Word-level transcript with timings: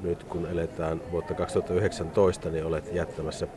nyt 0.00 0.24
kun 0.24 0.46
eletään 0.46 1.00
vuotta 1.12 1.34
2019, 1.34 2.50
niin 2.50 2.64
olet 2.64 2.94
jättämässä 2.94 3.48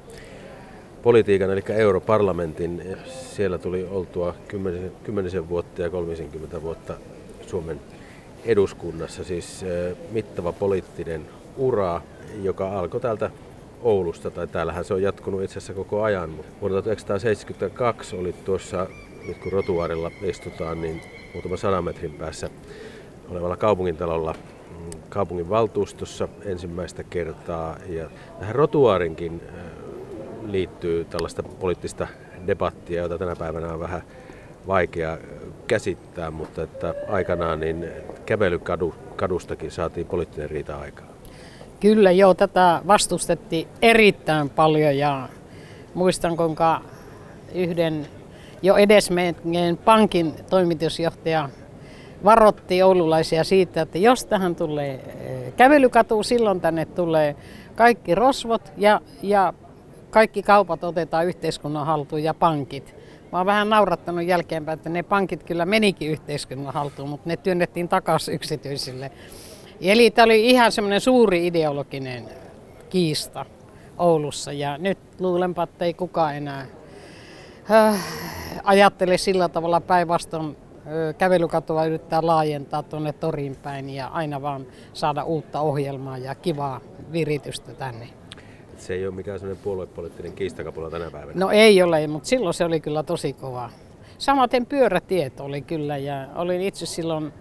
politiikan, 1.01 1.51
eli 1.51 1.63
europarlamentin. 1.69 2.97
Siellä 3.05 3.57
tuli 3.57 3.87
oltua 3.91 4.35
kymmenisen 5.03 5.49
vuotta 5.49 5.81
ja 5.81 5.89
30 5.89 6.61
vuotta 6.61 6.93
Suomen 7.47 7.81
eduskunnassa, 8.45 9.23
siis 9.23 9.65
mittava 10.11 10.51
poliittinen 10.51 11.25
ura, 11.57 12.01
joka 12.41 12.79
alkoi 12.79 13.01
täältä 13.01 13.31
Oulusta, 13.81 14.31
tai 14.31 14.47
täällähän 14.47 14.85
se 14.85 14.93
on 14.93 15.01
jatkunut 15.01 15.43
itse 15.43 15.57
asiassa 15.57 15.73
koko 15.73 16.03
ajan. 16.03 16.29
Vuonna 16.61 16.81
1972 16.81 18.15
oli 18.15 18.33
tuossa, 18.33 18.87
nyt 19.27 19.37
kun 19.37 19.51
Rotuarilla 19.51 20.11
istutaan, 20.21 20.81
niin 20.81 21.01
muutama 21.33 21.57
sadan 21.57 21.83
metrin 21.83 22.13
päässä 22.13 22.49
olevalla 23.29 23.57
kaupungintalolla 23.57 24.35
kaupungin 25.11 25.49
valtuustossa 25.49 26.27
ensimmäistä 26.45 27.03
kertaa. 27.03 27.77
Ja 27.89 28.09
tähän 28.39 28.55
Rotuarinkin 28.55 29.41
liittyy 30.47 31.05
tällaista 31.05 31.43
poliittista 31.43 32.07
debattia, 32.47 33.01
jota 33.01 33.17
tänä 33.17 33.35
päivänä 33.35 33.73
on 33.73 33.79
vähän 33.79 34.01
vaikea 34.67 35.17
käsittää, 35.67 36.31
mutta 36.31 36.63
että 36.63 36.95
aikanaan 37.09 37.59
niin 37.59 37.87
kävelykadustakin 38.25 39.71
saatiin 39.71 40.07
poliittinen 40.07 40.49
riita 40.49 40.77
aikaa. 40.77 41.05
Kyllä 41.79 42.11
joo, 42.11 42.33
tätä 42.33 42.81
vastustettiin 42.87 43.67
erittäin 43.81 44.49
paljon 44.49 44.97
ja 44.97 45.29
muistan 45.93 46.37
kuinka 46.37 46.81
yhden 47.55 48.07
jo 48.61 48.75
edesmenneen 48.75 49.77
pankin 49.77 50.33
toimitusjohtaja 50.49 51.49
varotti 52.23 52.83
oululaisia 52.83 53.43
siitä, 53.43 53.81
että 53.81 53.97
jos 53.97 54.25
tähän 54.25 54.55
tulee 54.55 54.93
eh, 54.93 55.53
kävelykatu, 55.53 56.23
silloin 56.23 56.61
tänne 56.61 56.85
tulee 56.85 57.35
kaikki 57.75 58.15
rosvot 58.15 58.71
ja, 58.77 59.01
ja 59.21 59.53
kaikki 60.09 60.43
kaupat 60.43 60.83
otetaan 60.83 61.25
yhteiskunnan 61.25 61.85
haltuun 61.85 62.23
ja 62.23 62.33
pankit. 62.33 62.95
Mä 63.31 63.37
oon 63.37 63.45
vähän 63.45 63.69
naurattanut 63.69 64.25
jälkeenpäin, 64.25 64.77
että 64.77 64.89
ne 64.89 65.03
pankit 65.03 65.43
kyllä 65.43 65.65
menikin 65.65 66.11
yhteiskunnan 66.11 66.73
haltuun, 66.73 67.09
mutta 67.09 67.29
ne 67.29 67.37
työnnettiin 67.37 67.87
takaisin 67.87 68.35
yksityisille. 68.35 69.11
Eli 69.81 70.11
tämä 70.11 70.23
oli 70.25 70.49
ihan 70.49 70.71
semmoinen 70.71 71.01
suuri 71.01 71.47
ideologinen 71.47 72.23
kiista 72.89 73.45
Oulussa 73.97 74.51
ja 74.51 74.77
nyt 74.77 74.97
luulenpa, 75.19 75.63
että 75.63 75.85
ei 75.85 75.93
kukaan 75.93 76.35
enää 76.35 76.65
äh, 77.71 78.05
ajattele 78.63 79.17
sillä 79.17 79.49
tavalla 79.49 79.81
päinvastoin 79.81 80.57
kävelykatua 81.17 81.85
yrittää 81.85 82.19
laajentaa 82.23 82.83
tuonne 82.83 83.13
torin 83.13 83.55
päin 83.55 83.89
ja 83.89 84.07
aina 84.07 84.41
vaan 84.41 84.65
saada 84.93 85.23
uutta 85.23 85.61
ohjelmaa 85.61 86.17
ja 86.17 86.35
kivaa 86.35 86.81
viritystä 87.11 87.73
tänne. 87.73 88.07
Se 88.77 88.93
ei 88.93 89.07
ole 89.07 89.15
mikään 89.15 89.39
sellainen 89.39 89.63
puoluepoliittinen 89.63 90.33
kiistakapula 90.33 90.89
tänä 90.89 91.11
päivänä. 91.11 91.39
No 91.39 91.49
ei 91.49 91.83
ole, 91.83 92.07
mutta 92.07 92.29
silloin 92.29 92.53
se 92.53 92.65
oli 92.65 92.79
kyllä 92.79 93.03
tosi 93.03 93.33
kova. 93.33 93.69
Samaten 94.17 94.65
pyörätiet 94.65 95.39
oli 95.39 95.61
kyllä 95.61 95.97
ja 95.97 96.27
olin 96.35 96.61
itse 96.61 96.85
silloin 96.85 97.33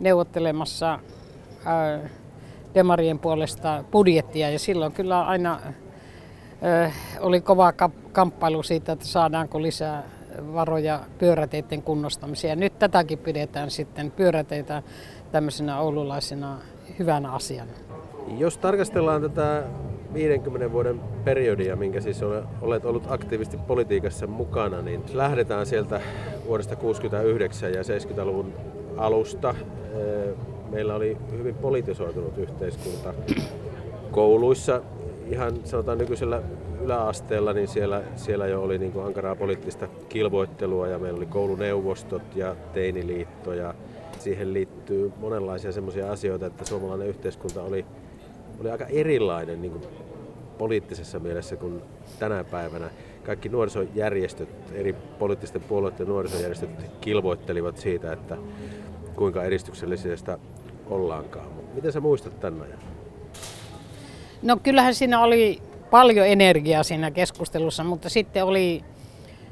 neuvottelemassa 0.00 0.92
äh, 0.94 2.10
Demarien 2.74 3.18
puolesta 3.18 3.84
budjettia 3.90 4.50
ja 4.50 4.58
silloin 4.58 4.92
kyllä 4.92 5.26
aina 5.26 5.60
äh, 6.84 6.94
oli 7.20 7.40
kova 7.40 7.72
kamppailu 8.12 8.62
siitä, 8.62 8.92
että 8.92 9.06
saadaanko 9.06 9.62
lisää 9.62 10.02
varoja 10.54 11.00
pyöräteiden 11.18 11.82
kunnostamiseen. 11.82 12.60
Nyt 12.60 12.78
tätäkin 12.78 13.18
pidetään 13.18 13.70
sitten 13.70 14.10
pyöräteitä 14.10 14.82
tämmöisenä 15.32 15.80
oululaisena 15.80 16.58
hyvänä 16.98 17.32
asiana. 17.32 17.72
Jos 18.38 18.58
tarkastellaan 18.58 19.22
tätä 19.22 19.62
50 20.14 20.72
vuoden 20.72 21.00
periodia, 21.24 21.76
minkä 21.76 22.00
siis 22.00 22.20
olet 22.60 22.84
ollut 22.84 23.10
aktiivisesti 23.10 23.56
politiikassa 23.56 24.26
mukana, 24.26 24.82
niin 24.82 25.02
lähdetään 25.12 25.66
sieltä 25.66 26.00
vuodesta 26.46 26.76
69 26.76 27.72
ja 27.72 27.82
70-luvun 27.82 28.52
alusta 28.96 29.54
meillä 30.70 30.94
oli 30.94 31.16
hyvin 31.38 31.54
politisoitunut 31.54 32.38
yhteiskunta. 32.38 33.14
Kouluissa, 34.10 34.82
ihan 35.26 35.52
sanotaan 35.64 35.98
nykyisellä 35.98 36.42
yläasteella, 36.82 37.52
niin 37.52 37.68
siellä, 37.68 38.02
siellä 38.16 38.46
jo 38.46 38.62
oli 38.62 38.78
niin 38.78 38.92
kuin 38.92 39.06
ankaraa 39.06 39.36
poliittista 39.36 39.88
kilvoittelua 40.08 40.88
ja 40.88 40.98
meillä 40.98 41.16
oli 41.16 41.26
kouluneuvostot 41.26 42.36
ja 42.36 42.56
teiniliitto 42.72 43.54
ja 43.54 43.74
siihen 44.18 44.52
liittyy 44.52 45.12
monenlaisia 45.16 45.72
semmoisia 45.72 46.12
asioita, 46.12 46.46
että 46.46 46.64
suomalainen 46.64 47.08
yhteiskunta 47.08 47.62
oli, 47.62 47.84
oli 48.60 48.70
aika 48.70 48.86
erilainen 48.86 49.62
niin 49.62 49.72
kuin 49.72 49.84
poliittisessa 50.58 51.18
mielessä 51.18 51.56
kuin 51.56 51.82
tänä 52.18 52.44
päivänä. 52.44 52.90
Kaikki 53.24 53.48
nuorisojärjestöt, 53.48 54.48
eri 54.72 54.92
poliittisten 55.18 55.62
puolueiden 55.62 56.08
nuorisojärjestöt 56.08 56.70
kilvoittelivat 57.00 57.76
siitä, 57.76 58.12
että 58.12 58.36
kuinka 59.16 59.44
edistyksellisestä 59.44 60.38
ollaankaan. 60.90 61.46
Miten 61.74 61.92
sä 61.92 62.00
muistat 62.00 62.40
tämän 62.40 62.62
ajan? 62.62 62.91
No 64.42 64.56
kyllähän 64.56 64.94
siinä 64.94 65.20
oli 65.20 65.62
paljon 65.90 66.26
energiaa 66.26 66.82
siinä 66.82 67.10
keskustelussa, 67.10 67.84
mutta 67.84 68.08
sitten 68.08 68.44
oli, 68.44 68.84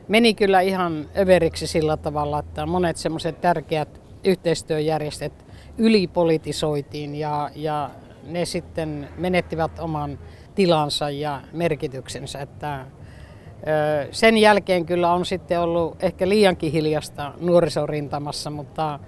meni 0.08 0.34
kyllä 0.34 0.60
ihan 0.60 1.06
överiksi 1.18 1.66
sillä 1.66 1.96
tavalla, 1.96 2.38
että 2.38 2.66
monet 2.66 2.96
semmoiset 2.96 3.40
tärkeät 3.40 4.00
yhteistyöjärjestöt 4.24 5.32
ylipolitisoitiin 5.78 7.14
ja, 7.14 7.50
ja 7.54 7.90
ne 8.26 8.44
sitten 8.44 9.08
menettivät 9.16 9.78
oman 9.78 10.18
tilansa 10.54 11.10
ja 11.10 11.40
merkityksensä. 11.52 12.40
Että, 12.40 12.86
sen 14.10 14.38
jälkeen 14.38 14.86
kyllä 14.86 15.12
on 15.12 15.26
sitten 15.26 15.60
ollut 15.60 16.04
ehkä 16.04 16.28
liiankin 16.28 16.72
hiljasta 16.72 17.32
nuorisorintamassa, 17.40 18.50
mutta 18.50 18.98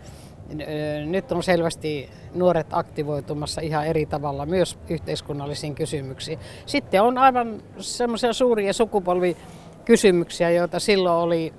nyt 1.07 1.33
on 1.33 1.43
selvästi 1.43 2.11
nuoret 2.35 2.67
aktivoitumassa 2.71 3.61
ihan 3.61 3.87
eri 3.87 4.07
tavalla 4.07 4.47
myös 4.47 4.79
yhteiskunnallisiin 4.89 5.75
kysymyksiin. 5.75 6.39
Sitten 6.67 7.03
on 7.03 7.19
aivan 7.19 7.63
semmoisia 7.79 8.33
suuria 8.33 8.73
sukupolvikysymyksiä, 8.73 10.51
joita 10.51 10.81
silloin 10.81 11.17
oli 11.17 11.55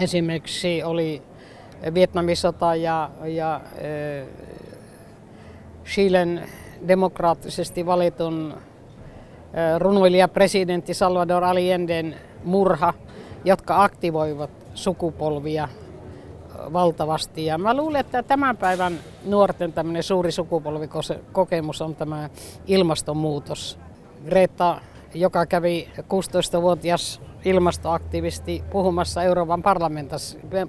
esimerkiksi 0.00 0.82
oli 0.82 1.22
Vietnamin 1.94 2.36
sota 2.36 2.74
ja, 2.74 3.10
ja 3.24 3.54
äh, 3.54 4.28
Chilen 5.84 6.48
demokraattisesti 6.88 7.86
valitun 7.86 8.54
äh, 8.54 9.80
runoilija 9.80 10.28
presidentti 10.28 10.94
Salvador 10.94 11.44
Allenden 11.44 12.16
murha, 12.44 12.94
jotka 13.44 13.84
aktivoivat 13.84 14.50
sukupolvia 14.74 15.68
valtavasti. 16.72 17.46
Ja 17.46 17.58
mä 17.58 17.76
luulen, 17.76 18.00
että 18.00 18.22
tämän 18.22 18.56
päivän 18.56 18.98
nuorten 19.24 19.72
tämmöinen 19.72 20.02
suuri 20.02 20.32
sukupolvikokemus 20.32 21.82
on 21.82 21.96
tämä 21.96 22.30
ilmastonmuutos. 22.66 23.78
Greta, 24.24 24.80
joka 25.14 25.46
kävi 25.46 25.88
16-vuotias 25.98 27.20
ilmastoaktivisti 27.44 28.64
puhumassa 28.70 29.22
Euroopan 29.22 29.62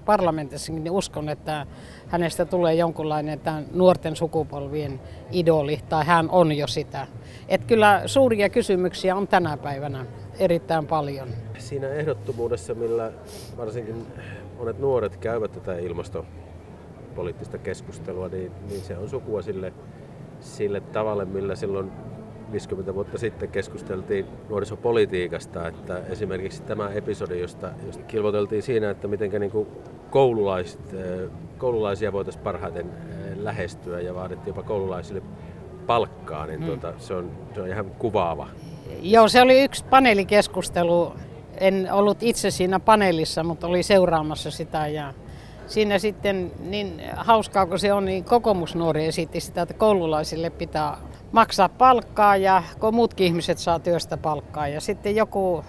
parlamentissa, 0.05 0.73
niin 0.73 0.91
uskon, 0.91 1.29
että 1.29 1.65
hänestä 2.07 2.45
tulee 2.45 2.73
jonkunlainen 2.73 3.39
tämän 3.39 3.65
nuorten 3.73 4.15
sukupolvien 4.15 5.01
idoli, 5.31 5.79
tai 5.89 6.05
hän 6.05 6.29
on 6.29 6.51
jo 6.51 6.67
sitä. 6.67 7.07
Et 7.47 7.65
kyllä 7.65 8.01
suuria 8.05 8.49
kysymyksiä 8.49 9.15
on 9.15 9.27
tänä 9.27 9.57
päivänä 9.57 10.05
erittäin 10.39 10.87
paljon. 10.87 11.29
Siinä 11.57 11.87
ehdottomuudessa, 11.87 12.73
millä 12.73 13.11
varsinkin 13.57 14.07
monet 14.57 14.79
nuoret 14.79 15.17
käyvät 15.17 15.51
tätä 15.51 15.77
ilmastopoliittista 15.77 17.57
keskustelua, 17.57 18.27
niin, 18.27 18.51
niin 18.69 18.81
se 18.81 18.97
on 18.97 19.09
sukua 19.09 19.41
sille, 19.41 19.73
sille 20.39 20.79
tavalle, 20.79 21.25
millä 21.25 21.55
silloin 21.55 21.91
50 22.51 22.95
vuotta 22.95 23.17
sitten 23.17 23.49
keskusteltiin 23.49 24.25
nuorisopolitiikasta, 24.49 25.67
että 25.67 26.01
esimerkiksi 26.09 26.63
tämä 26.63 26.89
episodi, 26.89 27.39
josta, 27.39 27.69
josta 27.85 28.03
kilvoteltiin 28.03 28.63
siinä, 28.63 28.89
että 28.89 29.07
miten 29.07 29.41
niin 29.41 29.67
koululaiset, 30.09 30.95
koululaisia 31.57 32.13
voitaisiin 32.13 32.43
parhaiten 32.43 32.91
lähestyä 33.35 33.99
ja 33.99 34.15
vaadittiin 34.15 34.47
jopa 34.55 34.63
koululaisille 34.63 35.21
palkkaa, 35.87 36.45
niin 36.45 36.59
mm. 36.59 36.65
tuota, 36.65 36.93
se, 36.97 37.13
on, 37.13 37.31
se 37.55 37.61
on 37.61 37.67
ihan 37.67 37.85
kuvaava. 37.85 38.47
Joo, 39.01 39.27
se 39.27 39.41
oli 39.41 39.63
yksi 39.63 39.85
paneelikeskustelu 39.85 41.13
en 41.59 41.87
ollut 41.91 42.23
itse 42.23 42.51
siinä 42.51 42.79
paneelissa, 42.79 43.43
mutta 43.43 43.67
oli 43.67 43.83
seuraamassa 43.83 44.51
sitä 44.51 44.87
ja 44.87 45.13
siinä 45.67 45.99
sitten 45.99 46.51
niin 46.59 47.01
hauskaa 47.15 47.65
kun 47.65 47.79
se 47.79 47.93
on, 47.93 48.05
niin 48.05 48.23
kokoomusnuori 48.23 49.05
esitti 49.05 49.39
sitä, 49.39 49.61
että 49.61 49.73
koululaisille 49.73 50.49
pitää 50.49 50.97
maksaa 51.31 51.69
palkkaa 51.69 52.37
ja 52.37 52.63
kun 52.79 52.95
muutkin 52.95 53.27
ihmiset 53.27 53.57
saa 53.57 53.79
työstä 53.79 54.17
palkkaa. 54.17 54.67
Ja 54.67 54.81
sitten 54.81 55.15
joku 55.15 55.63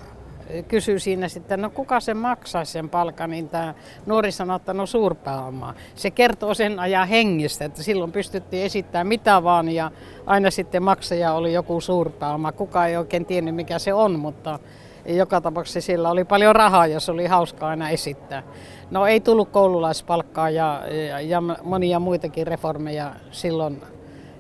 kysyi 0.69 1.01
siinä 1.01 1.29
sitten, 1.29 1.63
no 1.63 1.71
kuka 1.71 2.01
se 2.01 2.15
maksaisi 2.15 2.73
sen 2.73 2.89
palkan, 2.89 3.31
niin 3.31 3.49
tämä 3.49 3.75
nuori 4.07 4.33
sanoi, 4.33 4.57
että 4.57 4.75
no 4.75 4.87
suurpääomaa. 4.87 5.75
Se 5.95 6.11
kertoo 6.11 6.55
sen 6.55 6.79
ajan 6.79 7.09
hengistä, 7.09 7.65
että 7.65 7.83
silloin 7.83 8.13
pystyttiin 8.13 8.65
esittämään 8.67 9.07
mitä 9.07 9.43
vaan 9.43 9.69
ja 9.69 9.91
aina 10.27 10.51
sitten 10.51 10.83
maksaja 10.83 11.33
oli 11.33 11.53
joku 11.53 11.81
suurpääoma. 11.81 12.53
Kuka 12.53 12.87
ei 12.87 12.97
oikein 12.97 13.27
tiennyt 13.27 13.55
mikä 13.55 13.79
se 13.79 13.95
on, 13.95 14.19
mutta 14.19 14.59
joka 15.09 15.41
tapauksessa 15.41 15.81
sillä 15.81 16.11
oli 16.11 16.25
paljon 16.25 16.57
rahaa, 16.57 16.87
jos 16.87 17.09
oli 17.09 17.27
hauskaa 17.27 17.69
aina 17.69 17.91
esittää. 17.91 18.43
No 18.91 19.07
ei 19.07 19.21
tullut 19.21 19.49
koululaispalkkaa 19.49 20.51
ja, 20.51 20.83
ja, 21.09 21.21
ja 21.21 21.41
monia 21.63 22.01
muitakin 22.01 22.47
reformeja 22.47 23.13
silloin 23.31 23.83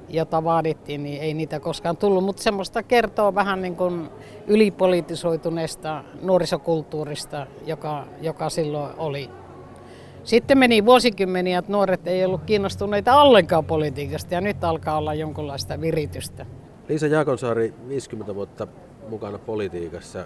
jota 0.08 0.44
vaadittiin, 0.44 1.02
niin 1.02 1.22
ei 1.22 1.34
niitä 1.34 1.60
koskaan 1.60 1.96
tullut, 1.96 2.24
mutta 2.24 2.42
semmoista 2.42 2.82
kertoo 2.82 3.34
vähän 3.34 3.62
niin 3.62 3.76
kuin 3.76 4.08
ylipolitisoituneesta 4.46 6.04
nuorisokulttuurista, 6.22 7.46
joka, 7.66 8.04
joka 8.20 8.50
silloin 8.50 8.92
oli. 8.96 9.30
Sitten 10.24 10.58
meni 10.58 10.84
vuosikymmeniä, 10.84 11.58
että 11.58 11.72
nuoret 11.72 12.06
ei 12.06 12.24
ollut 12.24 12.44
kiinnostuneita 12.46 13.20
ollenkaan 13.20 13.64
politiikasta 13.64 14.34
ja 14.34 14.40
nyt 14.40 14.64
alkaa 14.64 14.98
olla 14.98 15.14
jonkunlaista 15.14 15.80
viritystä. 15.80 16.46
Liisa 16.88 17.06
Jaakonsaari, 17.06 17.74
50 17.88 18.34
vuotta 18.34 18.66
mukana 19.08 19.38
politiikassa, 19.38 20.24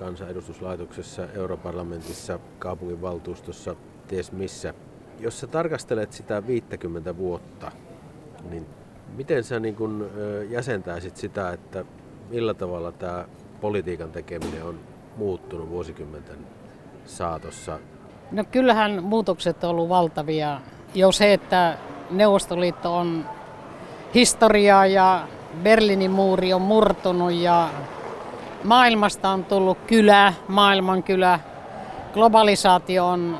kansanedustuslaitoksessa, 0.00 1.28
europarlamentissa, 1.34 2.38
kaupunginvaltuustossa, 2.58 3.76
ties 4.08 4.32
missä. 4.32 4.74
Jos 5.18 5.40
sä 5.40 5.46
tarkastelet 5.46 6.12
sitä 6.12 6.46
50 6.46 7.16
vuotta, 7.16 7.72
niin 8.50 8.66
Miten 9.16 9.44
sä 9.44 9.60
niin 9.60 9.76
kun 9.76 10.10
jäsentäisit 10.50 11.16
sitä, 11.16 11.52
että 11.52 11.84
millä 12.30 12.54
tavalla 12.54 12.92
tämä 12.92 13.24
politiikan 13.60 14.12
tekeminen 14.12 14.64
on 14.64 14.78
muuttunut 15.16 15.70
vuosikymmenten 15.70 16.38
saatossa? 17.04 17.78
No 18.32 18.44
kyllähän 18.44 19.04
muutokset 19.04 19.64
on 19.64 19.70
ollut 19.70 19.88
valtavia. 19.88 20.60
Jo 20.94 21.12
se, 21.12 21.32
että 21.32 21.78
Neuvostoliitto 22.10 22.96
on 22.96 23.24
historiaa 24.14 24.86
ja 24.86 25.28
Berliinin 25.62 26.10
muuri 26.10 26.52
on 26.52 26.62
murtunut 26.62 27.32
ja 27.32 27.68
maailmasta 28.64 29.28
on 29.28 29.44
tullut 29.44 29.78
kylä, 29.86 30.32
maailmankylä. 30.48 31.40
Globalisaatio 32.14 33.06
on 33.06 33.38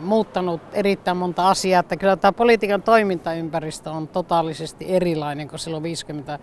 muuttanut 0.00 0.60
erittäin 0.72 1.16
monta 1.16 1.48
asiaa, 1.48 1.80
että 1.80 1.96
kyllä 1.96 2.16
tämä 2.16 2.32
politiikan 2.32 2.82
toimintaympäristö 2.82 3.90
on 3.90 4.08
totaalisesti 4.08 4.84
erilainen 4.88 5.48
kuin 5.48 5.58
silloin 5.58 5.82
50 5.82 6.38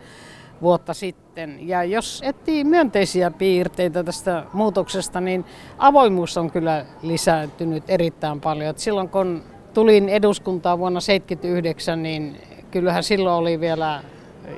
vuotta 0.61 0.93
sitten. 0.93 1.67
Ja 1.67 1.83
jos 1.83 2.21
etsii 2.25 2.63
myönteisiä 2.63 3.31
piirteitä 3.31 4.03
tästä 4.03 4.43
muutoksesta, 4.53 5.21
niin 5.21 5.45
avoimuus 5.77 6.37
on 6.37 6.51
kyllä 6.51 6.85
lisääntynyt 7.01 7.83
erittäin 7.87 8.41
paljon. 8.41 8.69
Et 8.69 8.79
silloin 8.79 9.09
kun 9.09 9.43
tulin 9.73 10.09
eduskuntaan 10.09 10.79
vuonna 10.79 10.99
1979, 10.99 12.03
niin 12.03 12.41
kyllähän 12.71 13.03
silloin 13.03 13.35
oli 13.35 13.59
vielä 13.59 14.03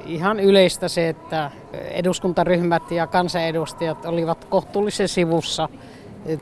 ihan 0.05 0.39
yleistä 0.39 0.87
se, 0.87 1.09
että 1.09 1.51
eduskuntaryhmät 1.73 2.91
ja 2.91 3.07
kansanedustajat 3.07 4.05
olivat 4.05 4.45
kohtuullisen 4.45 5.07
sivussa 5.07 5.69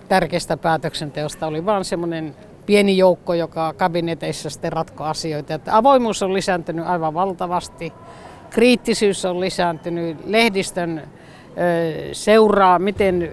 tärkeästä 0.08 0.58
päätöksenteosta. 0.58 1.48
Oli 1.48 1.66
vaan 1.66 1.86
semmoinen 1.86 2.36
pieni 2.66 2.98
joukko, 2.98 3.34
joka 3.34 3.74
kabineteissa 3.74 4.50
sitten 4.50 4.74
ratko 4.74 5.04
asioita. 5.04 5.54
Että 5.54 5.78
avoimuus 5.78 6.24
on 6.24 6.34
lisääntynyt 6.34 6.86
aivan 6.88 7.14
valtavasti, 7.14 7.94
kriittisyys 8.50 9.26
on 9.26 9.40
lisääntynyt, 9.40 10.18
lehdistön 10.26 11.04
seuraa, 12.12 12.80
miten 12.80 13.32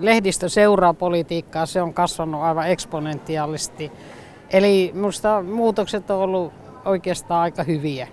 lehdistö 0.00 0.48
seuraa 0.48 0.94
politiikkaa, 0.94 1.66
se 1.66 1.82
on 1.82 1.94
kasvanut 1.94 2.42
aivan 2.42 2.68
eksponentiaalisesti. 2.68 3.92
Eli 4.52 4.90
minusta 4.94 5.42
muutokset 5.42 6.10
on 6.10 6.18
ollut 6.18 6.52
oikeastaan 6.84 7.40
aika 7.40 7.62
hyviä. 7.62 8.08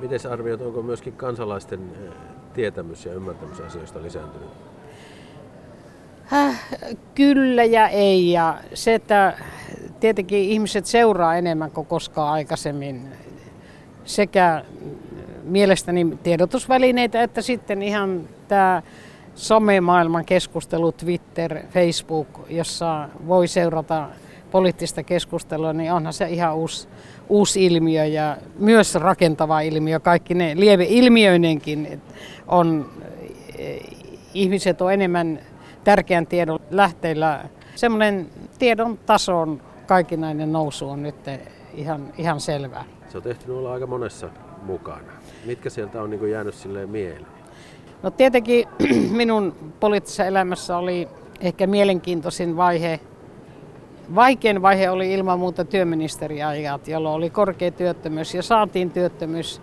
Miten 0.00 0.30
arvioit, 0.30 0.60
onko 0.60 0.82
myöskin 0.82 1.12
kansalaisten 1.12 1.80
tietämys 2.54 3.06
ja 3.06 3.12
ymmärtämys 3.12 3.60
asioista 3.60 4.02
lisääntynyt? 4.02 4.48
Äh, 6.32 6.60
kyllä 7.14 7.64
ja 7.64 7.88
ei. 7.88 8.30
Ja 8.32 8.58
se, 8.74 8.94
että 8.94 9.36
tietenkin 10.00 10.38
ihmiset 10.38 10.86
seuraa 10.86 11.36
enemmän 11.36 11.70
kuin 11.70 11.86
koskaan 11.86 12.32
aikaisemmin 12.32 13.08
sekä 14.04 14.64
mielestäni 15.44 16.18
tiedotusvälineitä 16.22 17.22
että 17.22 17.42
sitten 17.42 17.82
ihan 17.82 18.28
tämä 18.48 18.82
somemaailman 19.34 20.24
keskustelu, 20.24 20.92
Twitter, 20.92 21.58
Facebook, 21.68 22.28
jossa 22.48 23.08
voi 23.26 23.48
seurata 23.48 24.08
poliittista 24.50 25.02
keskustelua, 25.02 25.72
niin 25.72 25.92
onhan 25.92 26.12
se 26.12 26.28
ihan 26.28 26.56
uusi, 26.56 26.88
uusi 27.30 27.66
ilmiö 27.66 28.04
ja 28.04 28.36
myös 28.58 28.94
rakentava 28.94 29.60
ilmiö. 29.60 30.00
Kaikki 30.00 30.34
ne 30.34 30.54
ilmiöinenkin 30.88 32.02
on, 32.46 32.90
ihmiset 34.34 34.80
on 34.80 34.92
enemmän 34.92 35.38
tärkeän 35.84 36.26
tiedon 36.26 36.58
lähteillä. 36.70 37.44
Semmoinen 37.74 38.30
tiedon 38.58 38.98
tason 38.98 39.62
kaikinainen 39.86 40.52
nousu 40.52 40.88
on 40.88 41.02
nyt 41.02 41.16
ihan, 41.74 42.12
ihan 42.18 42.40
selvää. 42.40 42.84
Se 43.08 43.16
on 43.16 43.22
tehty 43.22 43.52
olla 43.52 43.72
aika 43.72 43.86
monessa 43.86 44.28
mukana. 44.62 45.12
Mitkä 45.46 45.70
sieltä 45.70 46.02
on 46.02 46.10
niin 46.10 46.30
jäänyt 46.30 46.54
silleen 46.54 46.90
mieleen? 46.90 47.26
No 48.02 48.10
tietenkin 48.10 48.68
minun 49.20 49.54
poliittisessa 49.80 50.24
elämässä 50.24 50.76
oli 50.76 51.08
ehkä 51.40 51.66
mielenkiintoisin 51.66 52.56
vaihe. 52.56 53.00
Vaikein 54.14 54.62
vaihe 54.62 54.90
oli 54.90 55.12
ilman 55.12 55.38
muuta 55.38 55.64
työministeriajat, 55.64 56.88
jolloin 56.88 57.14
oli 57.14 57.30
korkea 57.30 57.70
työttömyys 57.70 58.34
ja 58.34 58.42
saatiin 58.42 58.90
työttömyys 58.90 59.60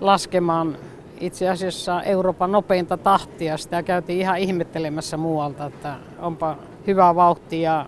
laskemaan 0.00 0.76
itse 1.20 1.48
asiassa 1.48 2.02
Euroopan 2.02 2.52
nopeinta 2.52 2.96
tahtia. 2.96 3.56
Sitä 3.56 3.82
käytiin 3.82 4.20
ihan 4.20 4.38
ihmettelemässä 4.38 5.16
muualta, 5.16 5.66
että 5.66 5.94
onpa 6.18 6.56
hyvä 6.86 7.14
vauhti 7.14 7.62
ja 7.62 7.86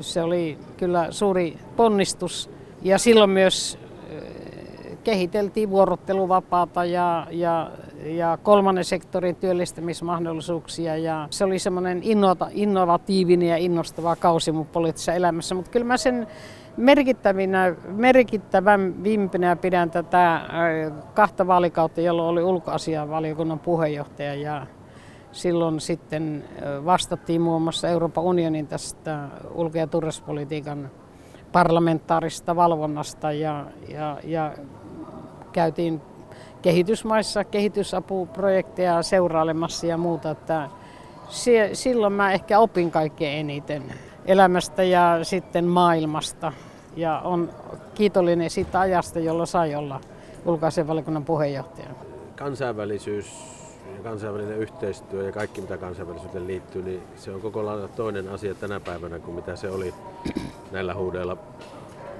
se 0.00 0.22
oli 0.22 0.58
kyllä 0.76 1.06
suuri 1.10 1.56
ponnistus. 1.76 2.50
Ja 2.82 2.98
silloin 2.98 3.30
myös 3.30 3.78
eh, 4.10 4.98
kehiteltiin 5.04 5.70
vuorotteluvapaata 5.70 6.84
ja, 6.84 7.26
ja, 7.30 7.70
ja 8.04 8.38
kolmannen 8.42 8.84
sektorin 8.84 9.36
työllistämismahdollisuuksia. 9.36 10.96
Ja 10.96 11.28
se 11.30 11.44
oli 11.44 11.58
semmoinen 11.58 12.02
innovatiivinen 12.52 13.48
ja 13.48 13.56
innostava 13.56 14.16
kausi 14.16 14.52
mun 14.52 14.66
poliittisessa 14.66 15.12
elämässä. 15.12 15.54
Mutta 15.54 15.70
kyllä 15.70 15.86
mä 15.86 15.96
sen 15.96 16.26
Merkittävinä, 16.78 17.74
merkittävän 17.88 19.04
vimpinä 19.04 19.56
pidän 19.56 19.90
tätä 19.90 20.34
äh, 20.34 20.42
kahta 21.14 21.46
vaalikautta, 21.46 22.00
jolloin 22.00 22.28
oli 22.28 22.42
ulkoasianvaliokunnan 22.42 23.58
puheenjohtaja 23.58 24.34
ja 24.34 24.66
silloin 25.32 25.80
sitten 25.80 26.44
äh, 26.62 26.84
vastattiin 26.84 27.40
muun 27.40 27.62
muassa 27.62 27.88
Euroopan 27.88 28.24
unionin 28.24 28.66
tästä 28.66 29.28
ulko- 29.54 29.78
ja 29.78 29.86
turvallisuuspolitiikan 29.86 30.90
parlamentaarista 31.52 32.56
valvonnasta 32.56 33.32
ja, 33.32 33.66
ja, 33.88 34.18
ja 34.24 34.54
käytiin 35.52 36.00
kehitysmaissa 36.62 37.44
kehitysapuprojekteja 37.44 39.02
seurailemassa 39.02 39.86
ja 39.86 39.96
muuta, 39.96 40.30
että 40.30 40.68
silloin 41.72 42.12
mä 42.12 42.32
ehkä 42.32 42.58
opin 42.58 42.90
kaikkein 42.90 43.38
eniten 43.40 43.82
elämästä 44.26 44.82
ja 44.82 45.18
sitten 45.22 45.64
maailmasta 45.64 46.52
ja 46.96 47.18
on 47.24 47.50
kiitollinen 47.94 48.50
siitä 48.50 48.80
ajasta, 48.80 49.18
jolla 49.18 49.46
sai 49.46 49.74
olla 49.74 50.00
ulkoasianvaliokunnan 50.46 51.24
puheenjohtaja. 51.24 51.88
Kansainvälisyys 52.36 53.26
ja 53.96 54.02
kansainvälinen 54.02 54.58
yhteistyö 54.58 55.22
ja 55.24 55.32
kaikki 55.32 55.60
mitä 55.60 55.76
kansainvälisyyteen 55.76 56.46
liittyy, 56.46 56.82
niin 56.82 57.02
se 57.16 57.30
on 57.30 57.40
koko 57.40 57.66
lailla 57.66 57.88
toinen 57.88 58.28
asia 58.28 58.54
tänä 58.54 58.80
päivänä 58.80 59.18
kuin 59.18 59.34
mitä 59.34 59.56
se 59.56 59.70
oli 59.70 59.94
näillä 60.72 60.94
huudeilla 60.94 61.36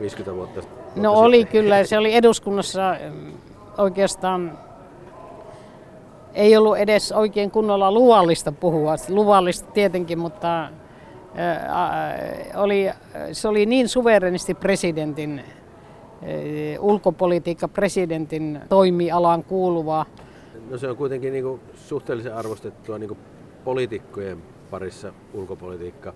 50 0.01 0.35
vuotta, 0.35 0.55
vuotta 0.61 0.79
No 0.85 0.93
sitten. 0.95 1.25
oli 1.25 1.45
kyllä, 1.45 1.85
se 1.85 1.99
oli 1.99 2.15
eduskunnassa 2.15 2.97
oikeastaan 3.78 4.58
ei 6.35 6.56
ollut 6.56 6.76
edes 6.76 7.12
oikein 7.12 7.50
kunnolla 7.50 7.92
luvallista 7.92 8.52
puhua. 8.52 8.94
Luvallista 9.08 9.70
tietenkin, 9.70 10.18
mutta 10.18 10.68
oli, 12.56 12.90
se 13.32 13.49
oli 13.49 13.66
niin 13.66 13.88
suverenisti 13.88 14.54
presidentin, 14.54 15.44
ulkopolitiikka 16.80 17.68
presidentin 17.68 18.61
toimialaan 18.68 19.44
kuuluva. 19.44 20.06
No 20.70 20.78
se 20.78 20.90
on 20.90 20.97
kuitenkin 20.97 21.32
niin 21.32 21.44
kuin 21.44 21.61
suhteellisen 21.75 22.35
arvostettua 22.35 22.99
niin 22.99 23.08
kuin 23.08 23.18
poliitikkojen 23.64 24.42
parissa 24.70 25.12
ulkopolitiikka, 25.35 26.12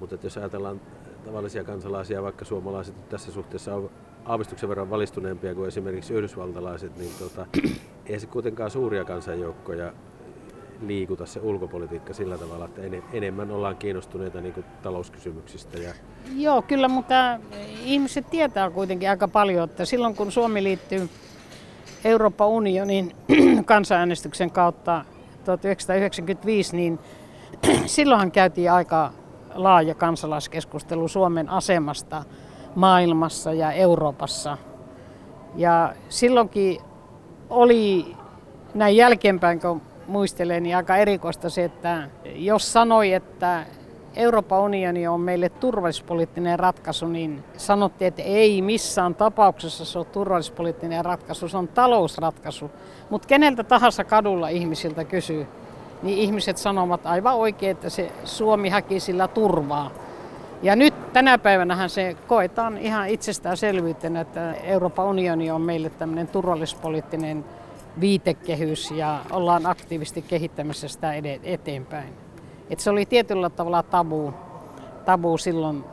mutta 0.00 0.16
jos 0.22 0.36
ajatellaan 0.36 0.80
tavallisia 1.24 1.64
kansalaisia, 1.64 2.22
vaikka 2.22 2.44
suomalaiset 2.44 3.08
tässä 3.08 3.32
suhteessa 3.32 3.74
on 3.74 3.90
aavistuksen 4.24 4.68
verran 4.68 4.90
valistuneempia 4.90 5.54
kuin 5.54 5.68
esimerkiksi 5.68 6.14
yhdysvaltalaiset, 6.14 6.96
niin 6.96 7.10
tota, 7.18 7.46
ei 8.06 8.20
se 8.20 8.26
kuitenkaan 8.26 8.70
suuria 8.70 9.04
kansanjoukkoja 9.04 9.92
liikuta 10.86 11.26
se 11.26 11.40
ulkopolitiikka 11.40 12.14
sillä 12.14 12.38
tavalla, 12.38 12.64
että 12.64 12.80
enemmän 13.12 13.50
ollaan 13.50 13.76
kiinnostuneita 13.76 14.40
niin 14.40 14.54
kuin 14.54 14.66
talouskysymyksistä. 14.82 15.78
Ja... 15.78 15.94
Joo, 16.36 16.62
kyllä, 16.62 16.88
mutta 16.88 17.14
ihmiset 17.84 18.30
tietää 18.30 18.70
kuitenkin 18.70 19.10
aika 19.10 19.28
paljon, 19.28 19.64
että 19.64 19.84
silloin 19.84 20.16
kun 20.16 20.32
Suomi 20.32 20.62
liittyy 20.62 21.08
Euroopan 22.04 22.48
unionin 22.48 23.16
kansanäänestyksen 23.64 24.50
kautta 24.50 25.04
1995, 25.44 26.76
niin 26.76 26.98
silloinhan 27.86 28.32
käytiin 28.32 28.72
aika 28.72 29.12
laaja 29.54 29.94
kansalaiskeskustelu 29.94 31.08
Suomen 31.08 31.48
asemasta 31.48 32.24
maailmassa 32.74 33.52
ja 33.52 33.72
Euroopassa. 33.72 34.58
Ja 35.56 35.94
silloinkin 36.08 36.80
oli 37.50 38.16
näin 38.74 38.96
jälkeenpäin, 38.96 39.60
kun 39.60 39.82
muistelen, 40.06 40.62
niin 40.62 40.76
aika 40.76 40.96
erikoista 40.96 41.50
se, 41.50 41.64
että 41.64 42.08
jos 42.24 42.72
sanoi, 42.72 43.12
että 43.12 43.66
Euroopan 44.16 44.60
unioni 44.60 45.06
on 45.06 45.20
meille 45.20 45.48
turvallispoliittinen 45.48 46.58
ratkaisu, 46.58 47.06
niin 47.06 47.44
sanottiin, 47.56 48.08
että 48.08 48.22
ei 48.22 48.62
missään 48.62 49.14
tapauksessa 49.14 49.84
se 49.84 49.98
ole 49.98 50.06
turvallispoliittinen 50.06 51.04
ratkaisu, 51.04 51.48
se 51.48 51.56
on 51.56 51.68
talousratkaisu. 51.68 52.70
Mutta 53.10 53.28
keneltä 53.28 53.64
tahansa 53.64 54.04
kadulla 54.04 54.48
ihmisiltä 54.48 55.04
kysyy, 55.04 55.46
niin 56.02 56.18
ihmiset 56.18 56.56
sanovat 56.56 57.06
aivan 57.06 57.34
oikein, 57.34 57.70
että 57.70 57.90
se 57.90 58.12
Suomi 58.24 58.68
haki 58.68 59.00
sillä 59.00 59.28
turvaa. 59.28 59.90
Ja 60.62 60.76
nyt 60.76 61.12
tänä 61.12 61.38
päivänä 61.38 61.88
se 61.88 62.16
koetaan 62.26 62.78
ihan 62.78 63.08
itsestäänselvyytenä, 63.08 64.20
että 64.20 64.52
Euroopan 64.52 65.06
unioni 65.06 65.50
on 65.50 65.60
meille 65.60 65.90
tämmöinen 65.90 66.28
turvallispoliittinen 66.28 67.44
viitekehys 68.00 68.90
ja 68.90 69.20
ollaan 69.30 69.66
aktiivisesti 69.66 70.22
kehittämässä 70.22 70.88
sitä 70.88 71.12
eteenpäin. 71.42 72.14
Et 72.70 72.80
se 72.80 72.90
oli 72.90 73.06
tietyllä 73.06 73.50
tavalla 73.50 73.82
tabu, 73.82 74.34
tabu 75.04 75.38
silloin 75.38 75.84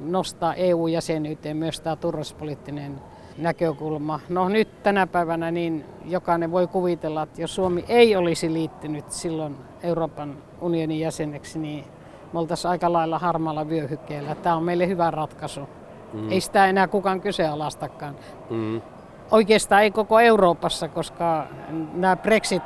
nostaa 0.00 0.54
EU-jäsenyyteen 0.54 1.56
myös 1.56 1.80
tämä 1.80 1.96
turvallisuuspoliittinen 1.96 3.00
näkökulma. 3.38 4.20
No 4.28 4.48
nyt 4.48 4.82
tänä 4.82 5.06
päivänä 5.06 5.50
niin 5.50 5.84
jokainen 6.04 6.50
voi 6.50 6.66
kuvitella, 6.66 7.22
että 7.22 7.40
jos 7.40 7.54
Suomi 7.54 7.84
ei 7.88 8.16
olisi 8.16 8.52
liittynyt 8.52 9.12
silloin 9.12 9.56
Euroopan 9.82 10.36
unionin 10.60 11.00
jäseneksi, 11.00 11.58
niin 11.58 11.84
me 12.32 12.38
oltaisiin 12.38 12.70
aika 12.70 12.92
lailla 12.92 13.18
harmaalla 13.18 13.68
vyöhykkeellä. 13.68 14.34
Tämä 14.34 14.56
on 14.56 14.62
meille 14.62 14.86
hyvä 14.86 15.10
ratkaisu. 15.10 15.68
Mm. 16.12 16.30
Ei 16.32 16.40
sitä 16.40 16.66
enää 16.66 16.88
kukaan 16.88 17.20
kyseenalaistakaan. 17.20 18.16
Mm. 18.50 18.82
Oikeastaan 19.30 19.82
ei 19.82 19.90
koko 19.90 20.20
Euroopassa, 20.20 20.88
koska 20.88 21.46
nämä 21.94 22.16
Brexit, 22.16 22.62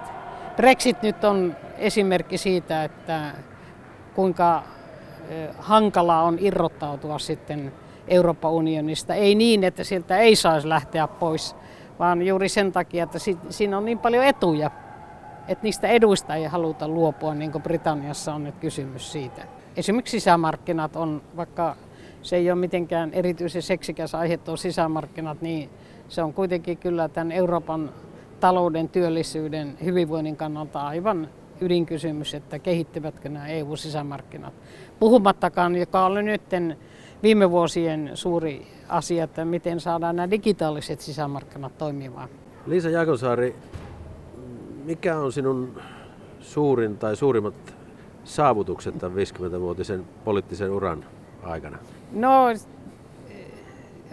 Brexit 0.57 1.03
nyt 1.03 1.25
on 1.25 1.57
esimerkki 1.79 2.39
siitä, 2.39 2.85
että 2.85 3.33
kuinka 4.15 4.63
hankalaa 5.59 6.23
on 6.23 6.37
irrottautua 6.41 7.19
sitten 7.19 7.73
Euroopan 8.09 8.53
unionista. 8.53 9.15
Ei 9.15 9.35
niin, 9.35 9.65
että 9.65 9.85
sieltä 9.85 10.19
ei 10.19 10.37
saisi 10.37 10.69
lähteä 10.69 11.09
pois, 11.09 11.57
vaan 11.99 12.23
juuri 12.23 12.49
sen 12.49 12.73
takia, 12.73 13.05
että 13.05 13.19
siinä 13.51 13.79
on 13.79 13.85
niin 13.85 13.99
paljon 13.99 14.25
etuja, 14.25 14.71
että 15.49 15.63
niistä 15.63 15.89
eduista 15.89 16.35
ei 16.35 16.45
haluta 16.45 16.89
luopua, 16.89 17.35
niin 17.35 17.53
kuin 17.53 17.63
Britanniassa 17.63 18.35
on 18.35 18.45
nyt 18.45 18.55
kysymys 18.61 19.13
siitä. 19.13 19.43
Esimerkiksi 19.77 20.21
sisämarkkinat 20.21 20.97
on, 20.97 21.23
vaikka 21.37 21.77
se 22.23 22.37
ei 22.37 22.51
ole 22.51 22.61
mitenkään 22.61 23.11
erityisen 23.13 23.63
seksikäs 23.63 24.15
aihe 24.15 24.37
tuo 24.37 24.57
sisämarkkinat, 24.57 25.43
niin 25.43 25.71
se 26.09 26.23
on 26.23 26.35
kuitenkin 26.35 26.79
kyllä 26.79 27.09
tämän 27.09 27.33
Euroopan 27.33 27.91
talouden, 28.41 28.89
työllisyyden, 28.89 29.77
hyvinvoinnin 29.85 30.37
kannalta 30.37 30.81
aivan 30.81 31.29
ydinkysymys, 31.61 32.35
että 32.35 32.59
kehittyvätkö 32.59 33.29
nämä 33.29 33.49
EU-sisämarkkinat. 33.49 34.53
Puhumattakaan, 34.99 35.77
joka 35.77 36.07
oli 36.07 36.23
nyt 36.23 36.43
viime 37.23 37.51
vuosien 37.51 38.11
suuri 38.15 38.67
asia, 38.89 39.25
että 39.25 39.45
miten 39.45 39.81
saadaan 39.81 40.17
nämä 40.17 40.31
digitaaliset 40.31 41.01
sisämarkkinat 41.01 41.79
toimimaan. 41.79 42.29
Liisa 42.67 42.91
Jakosaari, 42.91 43.57
mikä 44.85 45.19
on 45.19 45.33
sinun 45.33 45.81
suurin 46.41 46.99
tai 46.99 47.17
suurimmat 47.17 47.55
saavutukset 48.25 48.99
tämän 48.99 49.19
50-vuotisen 49.19 50.05
poliittisen 50.25 50.71
uran 50.71 51.05
aikana? 51.43 51.79
No, 52.13 52.47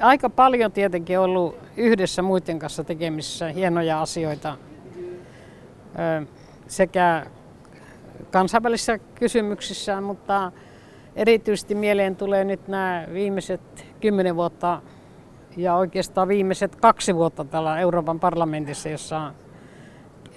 aika 0.02 0.30
paljon 0.30 0.72
tietenkin 0.72 1.20
ollut 1.20 1.56
yhdessä 1.78 2.22
muiden 2.22 2.60
kanssa 2.60 2.84
tekemisissä 2.84 3.48
hienoja 3.48 4.02
asioita 4.02 4.58
sekä 6.68 7.26
kansainvälisissä 8.32 8.98
kysymyksissä, 8.98 10.02
mutta 10.02 10.52
erityisesti 11.16 11.76
mieleen 11.76 12.16
tulee 12.16 12.44
nyt 12.44 12.68
nämä 12.68 13.06
viimeiset 13.14 13.86
kymmenen 14.02 14.36
vuotta 14.36 14.82
ja 15.58 15.76
oikeastaan 15.76 16.28
viimeiset 16.28 16.76
kaksi 16.76 17.16
vuotta 17.16 17.46
täällä 17.46 17.80
Euroopan 17.80 18.20
parlamentissa, 18.20 18.90
jossa 18.90 19.34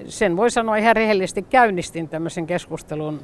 sen 0.06 0.36
voi 0.36 0.50
sanoa 0.50 0.76
ihan 0.76 0.96
rehellisesti 0.96 1.42
käynnistin 1.42 2.08
tämmöisen 2.08 2.46
keskustelun 2.46 3.20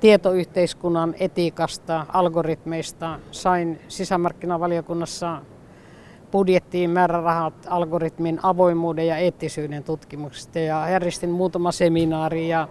tietoyhteiskunnan 0.00 1.14
etiikasta, 1.20 2.06
algoritmeista. 2.08 3.18
Sain 3.30 3.80
sisämarkkinavaliokunnassa 3.88 5.42
budjettiin 6.32 6.90
määrärahat 6.90 7.54
algoritmin 7.68 8.40
avoimuuden 8.42 9.06
ja 9.06 9.16
eettisyyden 9.16 9.84
tutkimuksesta 9.84 10.58
ja 10.58 10.90
järjestin 10.90 11.30
muutama 11.30 11.72
seminaari 11.72 12.48
ja, 12.48 12.68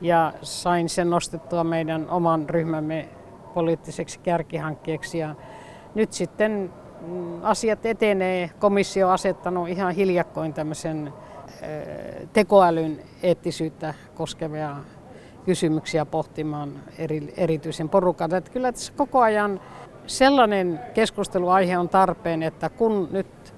ja 0.00 0.32
sain 0.42 0.88
sen 0.88 1.10
nostettua 1.10 1.64
meidän 1.64 2.10
oman 2.10 2.50
ryhmämme 2.50 3.08
poliittiseksi 3.54 4.18
kärkihankkeeksi. 4.18 5.18
Ja 5.18 5.34
nyt 5.94 6.12
sitten 6.12 6.70
mm, 7.06 7.44
asiat 7.44 7.86
etenee. 7.86 8.50
Komissio 8.58 9.06
on 9.06 9.14
asettanut 9.14 9.68
ihan 9.68 9.94
hiljakkoin 9.94 10.54
tämmöisen 10.54 11.12
tekoälyn 12.32 13.00
eettisyyttä 13.22 13.94
koskevia 14.14 14.76
kysymyksiä 15.44 16.06
pohtimaan 16.06 16.80
eri, 16.98 17.34
erityisen 17.36 17.88
porukan. 17.88 18.34
Että 18.34 18.50
kyllä 18.50 18.72
tässä 18.72 18.92
koko 18.96 19.20
ajan 19.20 19.60
sellainen 20.06 20.80
keskusteluaihe 20.94 21.78
on 21.78 21.88
tarpeen, 21.88 22.42
että 22.42 22.68
kun 22.68 23.08
nyt 23.10 23.54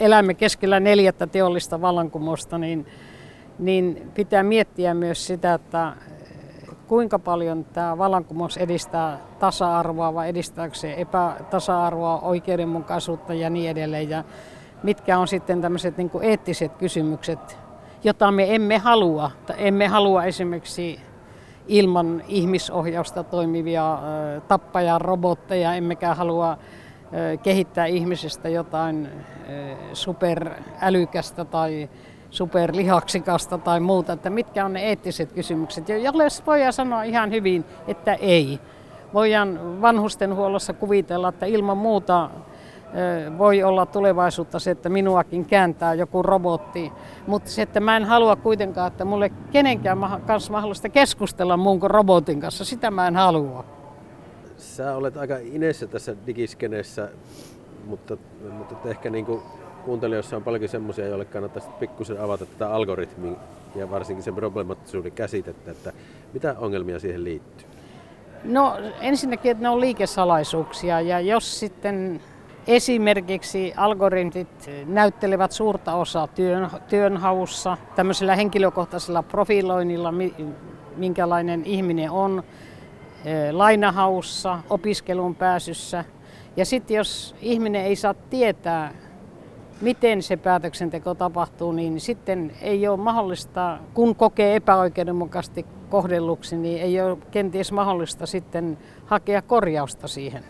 elämme 0.00 0.34
keskellä 0.34 0.80
neljättä 0.80 1.26
teollista 1.26 1.80
vallankumousta, 1.80 2.58
niin, 2.58 2.86
niin 3.58 4.10
pitää 4.14 4.42
miettiä 4.42 4.94
myös 4.94 5.26
sitä, 5.26 5.54
että 5.54 5.92
kuinka 6.86 7.18
paljon 7.18 7.64
tämä 7.64 7.98
vallankumous 7.98 8.56
edistää 8.56 9.18
tasa-arvoa 9.38 10.14
vai 10.14 10.28
edistääkö 10.28 10.74
se 10.74 10.94
epätasa-arvoa, 10.96 12.20
oikeudenmukaisuutta 12.20 13.34
ja 13.34 13.50
niin 13.50 13.70
edelleen. 13.70 14.10
Ja 14.10 14.24
mitkä 14.84 15.18
on 15.18 15.28
sitten 15.28 15.60
tämmöiset 15.60 15.96
niin 15.96 16.10
eettiset 16.22 16.72
kysymykset, 16.76 17.58
jota 18.04 18.30
me 18.30 18.54
emme 18.54 18.78
halua. 18.78 19.30
Emme 19.56 19.88
halua 19.88 20.24
esimerkiksi 20.24 21.00
ilman 21.68 22.22
ihmisohjausta 22.28 23.24
toimivia 23.24 23.98
tappajarobotteja, 24.48 25.74
emmekä 25.74 26.14
halua 26.14 26.58
kehittää 27.42 27.86
ihmisestä 27.86 28.48
jotain 28.48 29.08
superälykästä 29.92 31.44
tai 31.44 31.88
superlihaksikasta 32.30 33.58
tai 33.58 33.80
muuta, 33.80 34.12
että 34.12 34.30
mitkä 34.30 34.64
on 34.64 34.72
ne 34.72 34.82
eettiset 34.82 35.32
kysymykset, 35.32 35.88
joille 35.88 36.24
voidaan 36.46 36.72
sanoa 36.72 37.02
ihan 37.02 37.30
hyvin, 37.30 37.64
että 37.88 38.14
ei. 38.14 38.60
Voidaan 39.14 39.82
vanhustenhuollossa 39.82 40.72
kuvitella, 40.72 41.28
että 41.28 41.46
ilman 41.46 41.76
muuta 41.78 42.30
voi 43.38 43.62
olla 43.62 43.86
tulevaisuutta 43.86 44.58
se, 44.58 44.70
että 44.70 44.88
minuakin 44.88 45.44
kääntää 45.44 45.94
joku 45.94 46.22
robotti, 46.22 46.92
mutta 47.26 47.50
se, 47.50 47.62
että 47.62 47.80
mä 47.80 47.96
en 47.96 48.04
halua 48.04 48.36
kuitenkaan, 48.36 48.86
että 48.86 49.04
mulle 49.04 49.32
kenenkään 49.52 49.98
kanssa 50.26 50.52
mahdollista 50.52 50.88
keskustella 50.88 51.56
muun 51.56 51.80
kuin 51.80 51.90
robotin 51.90 52.40
kanssa, 52.40 52.64
sitä 52.64 52.90
mä 52.90 53.06
en 53.06 53.16
halua. 53.16 53.64
Sä 54.56 54.96
olet 54.96 55.16
aika 55.16 55.36
inessä 55.42 55.86
tässä 55.86 56.16
digiskeneessä, 56.26 57.08
mutta, 57.86 58.16
mutta 58.58 58.90
ehkä 58.90 59.10
niin 59.10 59.26
kuin 59.26 59.42
kuuntelijoissa 59.84 60.36
on 60.36 60.42
paljon 60.42 60.68
semmoisia, 60.68 61.06
joille 61.06 61.24
kannattaisi 61.24 61.68
pikkusen 61.80 62.20
avata 62.20 62.46
tätä 62.46 62.74
algoritmia 62.74 63.32
ja 63.74 63.90
varsinkin 63.90 64.22
sen 64.22 64.34
problemaattisuuden 64.34 65.12
käsitettä, 65.12 65.70
että 65.70 65.92
mitä 66.32 66.54
ongelmia 66.58 66.98
siihen 66.98 67.24
liittyy? 67.24 67.68
No 68.44 68.76
ensinnäkin, 69.00 69.50
että 69.50 69.62
ne 69.62 69.68
on 69.68 69.80
liikesalaisuuksia 69.80 71.00
ja 71.00 71.20
jos 71.20 71.60
sitten 71.60 72.20
Esimerkiksi 72.66 73.72
algoritmit 73.76 74.70
näyttelevät 74.86 75.52
suurta 75.52 75.94
osaa 75.94 76.26
työn, 76.26 76.70
työnhaussa, 76.88 77.76
tämmöisellä 77.94 78.36
henkilökohtaisella 78.36 79.22
profiloinnilla, 79.22 80.14
minkälainen 80.96 81.64
ihminen 81.64 82.10
on, 82.10 82.42
e, 83.24 83.52
lainahaussa, 83.52 84.58
opiskelun 84.70 85.34
pääsyssä. 85.34 86.04
Ja 86.56 86.64
sitten 86.64 86.96
jos 86.96 87.34
ihminen 87.40 87.84
ei 87.84 87.96
saa 87.96 88.14
tietää, 88.14 88.92
miten 89.80 90.22
se 90.22 90.36
päätöksenteko 90.36 91.14
tapahtuu, 91.14 91.72
niin 91.72 92.00
sitten 92.00 92.52
ei 92.62 92.88
ole 92.88 92.96
mahdollista, 92.96 93.78
kun 93.94 94.16
kokee 94.16 94.56
epäoikeudenmukaisesti 94.56 95.66
kohdelluksi, 95.90 96.56
niin 96.56 96.82
ei 96.82 97.00
ole 97.00 97.18
kenties 97.30 97.72
mahdollista 97.72 98.26
sitten 98.26 98.78
hakea 99.06 99.42
korjausta 99.42 100.08
siihen. 100.08 100.44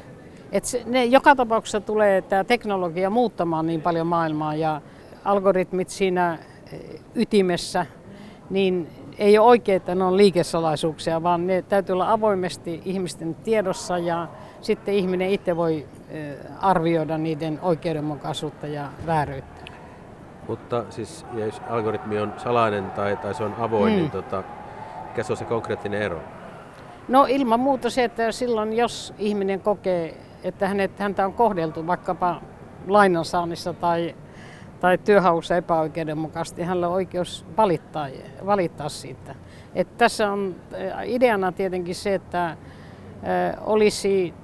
Et 0.54 0.64
se, 0.64 0.82
ne, 0.87 1.04
joka 1.04 1.37
tapauksessa 1.37 1.80
tulee 1.80 2.23
tämä 2.23 2.44
teknologia 2.44 3.11
muuttamaan 3.11 3.66
niin 3.66 3.82
paljon 3.82 4.06
maailmaa 4.06 4.54
ja 4.54 4.80
algoritmit 5.25 5.88
siinä 5.88 6.38
eh, 6.73 6.80
ytimessä, 7.14 7.87
niin 8.50 8.88
ei 9.18 9.38
ole 9.38 9.49
oikein, 9.49 9.76
että 9.76 9.94
ne 9.94 10.04
on 10.04 10.16
liikesalaisuuksia, 10.16 11.23
vaan 11.23 11.46
ne 11.46 11.62
täytyy 11.62 11.92
olla 11.92 12.12
avoimesti 12.12 12.82
ihmisten 12.84 13.34
tiedossa 13.34 13.99
ja 13.99 14.28
sitten 14.61 14.94
ihminen 14.94 15.30
itse 15.30 15.56
voi 15.56 15.87
eh, 16.11 16.37
arvioida 16.61 17.18
niiden 17.18 17.58
oikeudenmukaisuutta 17.62 18.66
ja 18.66 18.88
vääryyttä. 19.06 19.64
Mutta 20.49 20.84
siis 20.90 21.26
jos 21.34 21.62
algoritmi 21.68 22.18
on 22.18 22.32
salainen 22.37 22.90
tai, 22.90 23.16
tai 23.16 23.34
se 23.34 23.44
on 23.44 23.54
avoin, 23.58 23.87
niin 23.87 23.94
hmm. 23.94 24.02
niin 24.02 24.11
tota, 24.11 24.42
mikä 25.08 25.23
se 25.23 25.32
on 25.32 25.37
se 25.37 25.44
konkreettinen 25.44 26.02
ero? 26.02 26.20
No 27.08 27.26
ilman 27.28 27.61
muuta 27.61 27.90
se, 27.90 28.04
että 28.04 28.32
silloin 28.32 28.76
jos 28.76 29.14
ihminen 29.18 29.61
kokee, 29.61 30.16
että 30.44 30.68
hänet, 30.68 30.98
häntä 30.98 31.26
on 31.26 31.32
kohdeltu 31.32 31.86
vaikkapa 31.86 32.40
lainansaannissa 32.86 33.72
tai, 33.72 34.14
tai 34.80 34.98
työhaussa 34.98 35.56
epäoikeudenmukaisesti, 35.56 36.62
hänellä 36.62 36.88
on 36.88 36.94
oikeus 36.94 37.46
valittaa, 37.56 38.08
valittaa 38.46 38.88
siitä. 38.88 39.34
Et 39.74 39.96
tässä 39.98 40.32
on 40.32 40.54
ideana 41.04 41.52
tietenkin 41.52 41.94
se, 41.94 42.14
että 42.14 42.56
olisi 43.60 44.34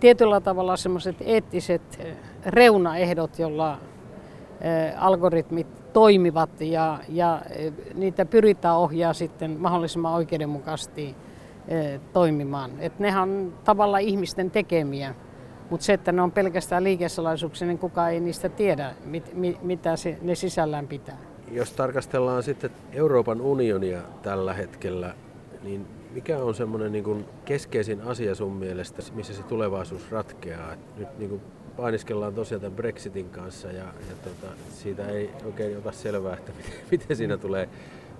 tietyllä 0.00 0.40
tavalla 0.40 0.76
semmoiset 0.76 1.16
eettiset 1.20 2.00
reunaehdot, 2.46 3.38
jolla 3.38 3.78
algoritmit 4.96 5.92
toimivat 5.92 6.60
ja, 6.60 6.98
ja 7.08 7.42
niitä 7.94 8.24
pyritään 8.24 8.76
ohjaa 8.76 9.12
sitten 9.12 9.56
mahdollisimman 9.60 10.14
oikeudenmukaisesti 10.14 11.16
toimimaan. 12.12 12.70
Et 12.78 12.98
nehän 12.98 13.22
on 13.22 13.52
tavallaan 13.64 14.02
ihmisten 14.02 14.50
tekemiä, 14.50 15.14
mutta 15.70 15.86
se, 15.86 15.92
että 15.92 16.12
ne 16.12 16.22
on 16.22 16.32
pelkästään 16.32 16.84
liikesalaisuuksia, 16.84 17.68
niin 17.68 17.78
kukaan 17.78 18.12
ei 18.12 18.20
niistä 18.20 18.48
tiedä, 18.48 18.94
mit, 19.04 19.34
mit, 19.34 19.62
mitä 19.62 19.96
se, 19.96 20.18
ne 20.22 20.34
sisällään 20.34 20.88
pitää. 20.88 21.18
Jos 21.50 21.72
tarkastellaan 21.72 22.42
sitten 22.42 22.70
Euroopan 22.92 23.40
unionia 23.40 24.02
tällä 24.22 24.54
hetkellä, 24.54 25.14
niin 25.62 25.86
mikä 26.10 26.38
on 26.38 26.54
semmoinen 26.54 26.92
niin 26.92 27.26
keskeisin 27.44 28.00
asia 28.00 28.34
sun 28.34 28.52
mielestä, 28.52 29.02
missä 29.14 29.34
se 29.34 29.42
tulevaisuus 29.42 30.10
ratkeaa? 30.10 30.74
Nyt 30.96 31.18
niin 31.18 31.30
kuin 31.30 31.42
painiskellaan 31.76 32.34
tosiaan 32.34 32.60
tämän 32.60 32.76
Brexitin 32.76 33.30
kanssa 33.30 33.68
ja, 33.68 33.84
ja 33.84 34.14
tota, 34.24 34.52
siitä 34.70 35.08
ei 35.08 35.30
oikein 35.44 35.78
ota 35.78 35.92
selvää, 35.92 36.34
että 36.34 36.52
miten, 36.58 36.80
miten 36.90 37.16
siinä 37.16 37.36
tulee, 37.36 37.68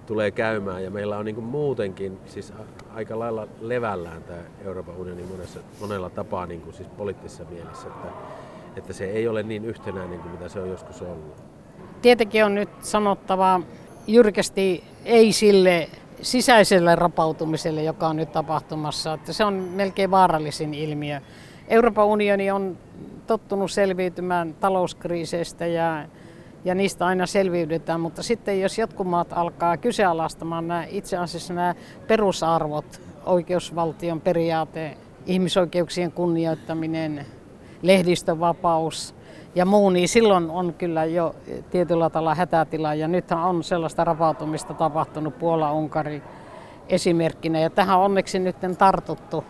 tulee 0.08 0.30
käymään. 0.30 0.84
Ja 0.84 0.90
meillä 0.90 1.18
on 1.18 1.24
niin 1.24 1.44
muutenkin 1.44 2.18
siis 2.26 2.52
aika 2.94 3.18
lailla 3.18 3.48
levällään 3.60 4.22
tämä 4.22 4.38
Euroopan 4.64 4.96
unioni 4.96 5.22
monessa, 5.22 5.60
monella 5.80 6.10
tapaa 6.10 6.46
niin 6.46 6.60
kuin 6.60 6.74
siis 6.74 6.88
poliittisessa 6.88 7.44
mielessä, 7.50 7.88
että, 7.88 8.08
että 8.76 8.92
se 8.92 9.04
ei 9.04 9.28
ole 9.28 9.42
niin 9.42 9.64
yhtenäinen 9.64 10.20
kuin 10.20 10.32
mitä 10.32 10.48
se 10.48 10.60
on 10.60 10.68
joskus 10.68 11.02
ollut. 11.02 11.42
Tietenkin 12.02 12.44
on 12.44 12.54
nyt 12.54 12.68
sanottava 12.80 13.60
jyrkästi 14.06 14.84
ei 15.04 15.32
sille 15.32 15.88
sisäiselle 16.22 16.96
rapautumiselle, 16.96 17.82
joka 17.82 18.08
on 18.08 18.16
nyt 18.16 18.32
tapahtumassa. 18.32 19.14
Että 19.14 19.32
se 19.32 19.44
on 19.44 19.54
melkein 19.54 20.10
vaarallisin 20.10 20.74
ilmiö. 20.74 21.20
Euroopan 21.68 22.06
unioni 22.06 22.50
on 22.50 22.78
tottunut 23.26 23.70
selviytymään 23.70 24.54
talouskriiseistä 24.60 25.66
ja, 25.66 26.04
ja 26.64 26.74
niistä 26.74 27.06
aina 27.06 27.26
selviydytään, 27.26 28.00
mutta 28.00 28.22
sitten 28.22 28.60
jos 28.60 28.78
jotkut 28.78 29.06
maat 29.06 29.32
alkaa 29.32 29.76
kyseenalaistamaan 29.76 30.68
nämä, 30.68 30.84
itse 30.88 31.16
asiassa 31.16 31.54
nämä 31.54 31.74
perusarvot, 32.06 33.00
oikeusvaltion 33.26 34.20
periaate, 34.20 34.96
ihmisoikeuksien 35.26 36.12
kunnioittaminen, 36.12 37.26
lehdistövapaus 37.82 39.14
ja 39.54 39.64
muu, 39.64 39.90
niin 39.90 40.08
silloin 40.08 40.50
on 40.50 40.74
kyllä 40.74 41.04
jo 41.04 41.34
tietyllä 41.70 42.10
tavalla 42.10 42.34
hätätila. 42.34 42.94
Ja 42.94 43.08
nythän 43.08 43.44
on 43.44 43.64
sellaista 43.64 44.04
rapautumista 44.04 44.74
tapahtunut 44.74 45.38
Puola-Unkari 45.38 46.22
esimerkkinä. 46.88 47.60
Ja 47.60 47.71
tähän 47.71 47.99
onneksi 47.99 48.38
nyt 48.38 48.56
tartuttu 48.78 49.44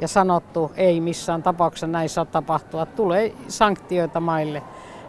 ja 0.00 0.08
sanottu, 0.08 0.72
ei 0.76 1.00
missään 1.00 1.42
tapauksessa 1.42 1.86
näin 1.86 2.08
saa 2.08 2.24
tapahtua, 2.24 2.86
tulee 2.86 3.34
sanktioita 3.48 4.20
maille. 4.20 4.62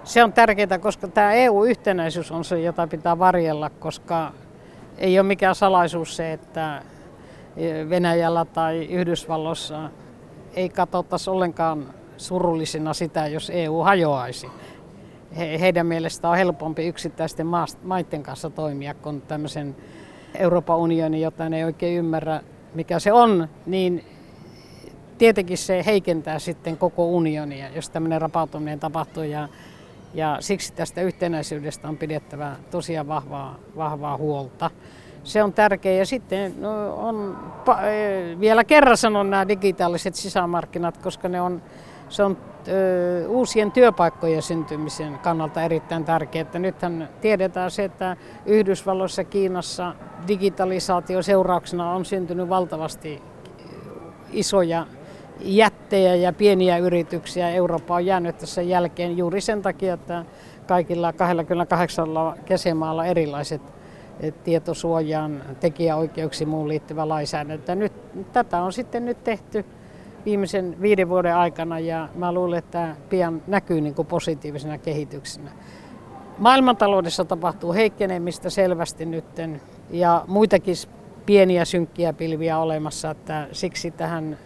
Se 0.03 0.23
on 0.23 0.33
tärkeää, 0.33 0.79
koska 0.79 1.07
tämä 1.07 1.33
EU-yhtenäisyys 1.33 2.31
on 2.31 2.45
se, 2.45 2.61
jota 2.61 2.87
pitää 2.87 3.19
varjella, 3.19 3.69
koska 3.69 4.31
ei 4.97 5.19
ole 5.19 5.27
mikään 5.27 5.55
salaisuus 5.55 6.15
se, 6.15 6.33
että 6.33 6.81
Venäjällä 7.89 8.45
tai 8.45 8.85
Yhdysvalloissa 8.85 9.89
ei 10.53 10.69
katsottaisi 10.69 11.29
ollenkaan 11.29 11.85
surullisena 12.17 12.93
sitä, 12.93 13.27
jos 13.27 13.51
EU 13.53 13.81
hajoaisi. 13.81 14.47
He, 15.37 15.59
heidän 15.59 15.85
mielestään 15.85 16.31
on 16.31 16.37
helpompi 16.37 16.87
yksittäisten 16.87 17.47
maiden 17.83 18.23
kanssa 18.23 18.49
toimia 18.49 18.93
kuin 18.93 19.21
tämmöisen 19.21 19.75
Euroopan 20.35 20.77
unionin, 20.77 21.21
jota 21.21 21.49
ne 21.49 21.57
ei 21.57 21.63
oikein 21.63 21.97
ymmärrä, 21.97 22.41
mikä 22.73 22.99
se 22.99 23.13
on, 23.13 23.47
niin 23.65 24.05
tietenkin 25.17 25.57
se 25.57 25.83
heikentää 25.85 26.39
sitten 26.39 26.77
koko 26.77 27.05
unionia, 27.05 27.69
jos 27.69 27.89
tämmöinen 27.89 28.21
rapautuminen 28.21 28.79
tapahtuu 28.79 29.23
ja, 29.23 29.49
ja 30.13 30.37
siksi 30.39 30.73
tästä 30.73 31.01
yhtenäisyydestä 31.01 31.87
on 31.87 31.97
pidettävä 31.97 32.55
tosiaan 32.71 33.07
vahvaa, 33.07 33.55
vahvaa 33.77 34.17
huolta. 34.17 34.71
Se 35.23 35.43
on 35.43 35.53
tärkeää 35.53 35.95
ja 35.95 36.05
sitten 36.05 36.61
no, 36.61 36.95
on, 36.95 37.37
vielä 38.39 38.63
kerran 38.63 38.97
sanon 38.97 39.29
nämä 39.29 39.47
digitaaliset 39.47 40.15
sisämarkkinat, 40.15 40.97
koska 40.97 41.29
ne 41.29 41.41
on, 41.41 41.61
se 42.09 42.23
on 42.23 42.37
ö, 42.67 43.27
uusien 43.27 43.71
työpaikkojen 43.71 44.41
syntymisen 44.41 45.19
kannalta 45.19 45.63
erittäin 45.63 46.05
tärkeää. 46.05 46.41
Että 46.41 46.59
nythän 46.59 47.09
tiedetään 47.21 47.71
se, 47.71 47.83
että 47.83 48.17
Yhdysvalloissa 48.45 49.21
ja 49.21 49.25
Kiinassa 49.25 49.95
digitalisaatio 50.27 51.21
seurauksena 51.21 51.91
on 51.91 52.05
syntynyt 52.05 52.49
valtavasti 52.49 53.21
isoja 54.31 54.85
jättejä 55.39 56.15
ja 56.15 56.33
pieniä 56.33 56.77
yrityksiä. 56.77 57.49
Eurooppa 57.49 57.95
on 57.95 58.05
jäänyt 58.05 58.37
tässä 58.37 58.61
jälkeen 58.61 59.17
juuri 59.17 59.41
sen 59.41 59.61
takia, 59.61 59.93
että 59.93 60.25
kaikilla 60.67 61.13
28 61.13 62.07
kesämaalla 62.45 63.05
erilaiset 63.05 63.61
eh, 64.19 64.33
tietosuojaan, 64.43 65.41
tekijäoikeuksiin 65.59 66.49
muun 66.49 66.67
liittyvä 66.67 67.09
lainsäädäntö. 67.09 67.75
Nyt, 67.75 67.93
tätä 68.33 68.61
on 68.61 68.73
sitten 68.73 69.05
nyt 69.05 69.23
tehty 69.23 69.65
viimeisen 70.25 70.77
viiden 70.81 71.09
vuoden 71.09 71.35
aikana 71.35 71.79
ja 71.79 72.09
mä 72.15 72.31
luulen, 72.31 72.59
että 72.59 72.95
pian 73.09 73.41
näkyy 73.47 73.81
niin 73.81 73.95
kuin 73.95 74.07
positiivisena 74.07 74.77
kehityksenä. 74.77 75.51
Maailmantaloudessa 76.37 77.25
tapahtuu 77.25 77.73
heikkenemistä 77.73 78.49
selvästi 78.49 79.05
nytten 79.05 79.61
ja 79.89 80.25
muitakin 80.27 80.75
pieniä 81.25 81.65
synkkiä 81.65 82.13
pilviä 82.13 82.57
olemassa, 82.57 83.11
että 83.11 83.47
siksi 83.51 83.91
tähän 83.91 84.37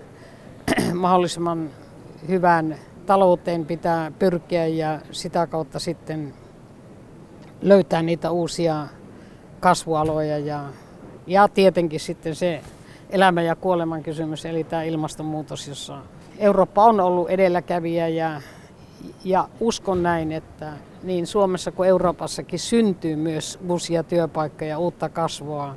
mahdollisimman 0.94 1.70
hyvään 2.28 2.76
talouteen 3.06 3.66
pitää 3.66 4.12
pyrkiä 4.20 4.68
ja 4.68 5.00
sitä 5.12 5.48
kautta 5.48 5.80
sitten 5.80 6.34
löytää 7.62 8.02
niitä 8.02 8.32
uusia 8.32 8.88
kasvualoja. 9.60 10.38
Ja, 10.38 10.64
ja 11.28 11.48
tietenkin 11.48 12.00
sitten 12.00 12.36
se 12.36 12.62
elämän 13.10 13.46
ja 13.46 13.56
kuoleman 13.56 14.04
kysymys, 14.04 14.46
eli 14.46 14.64
tämä 14.64 14.84
ilmastonmuutos, 14.84 15.68
jossa 15.68 15.98
Eurooppa 16.38 16.84
on 16.84 17.00
ollut 17.00 17.30
edelläkävijä. 17.30 18.08
Ja, 18.08 18.42
ja 19.24 19.50
uskon 19.60 20.04
näin, 20.04 20.32
että 20.32 20.74
niin 21.04 21.28
Suomessa 21.28 21.72
kuin 21.72 21.90
Euroopassakin 21.90 22.60
syntyy 22.60 23.16
myös 23.16 23.60
uusia 23.70 24.04
työpaikkoja, 24.04 24.80
uutta 24.80 25.10
kasvua 25.10 25.76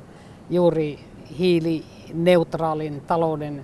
juuri 0.49 0.99
hiilineutraalin 1.39 3.01
talouden 3.01 3.63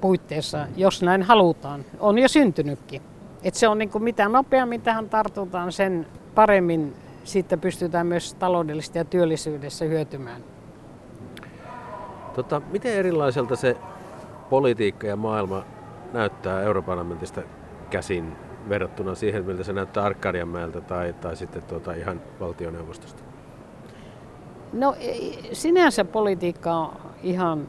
puitteissa, 0.00 0.66
jos 0.76 1.02
näin 1.02 1.22
halutaan. 1.22 1.84
On 2.00 2.18
jo 2.18 2.28
syntynytkin. 2.28 3.02
Et 3.42 3.54
se 3.54 3.68
on 3.68 3.78
niin 3.78 3.90
kuin 3.90 4.04
mitä 4.04 4.28
nopeammin 4.28 4.80
tähän 4.80 5.08
tartutaan, 5.08 5.72
sen 5.72 6.06
paremmin 6.34 6.94
siitä 7.24 7.56
pystytään 7.56 8.06
myös 8.06 8.34
taloudellisesti 8.34 8.98
ja 8.98 9.04
työllisyydessä 9.04 9.84
hyötymään. 9.84 10.42
Tota, 12.34 12.62
miten 12.70 12.92
erilaiselta 12.92 13.56
se 13.56 13.76
politiikka 14.50 15.06
ja 15.06 15.16
maailma 15.16 15.64
näyttää 16.12 16.62
Europarlamentista 16.62 17.42
käsin 17.90 18.36
verrattuna 18.68 19.14
siihen, 19.14 19.44
miltä 19.44 19.64
se 19.64 19.72
näyttää 19.72 20.04
Arkadianmäeltä 20.04 20.80
tai, 20.80 21.12
tai 21.12 21.36
sitten 21.36 21.62
tuota 21.62 21.92
ihan 21.92 22.20
valtioneuvostosta? 22.40 23.22
No 24.72 24.94
sinänsä 25.52 26.04
politiikka 26.04 26.74
on 26.74 26.96
ihan 27.22 27.66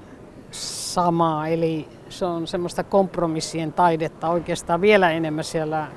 samaa, 0.93 1.47
eli 1.47 1.87
se 2.09 2.25
on 2.25 2.47
semmoista 2.47 2.83
kompromissien 2.83 3.73
taidetta. 3.73 4.29
Oikeastaan 4.29 4.81
vielä 4.81 5.11
enemmän 5.11 5.43
siellä 5.43 5.87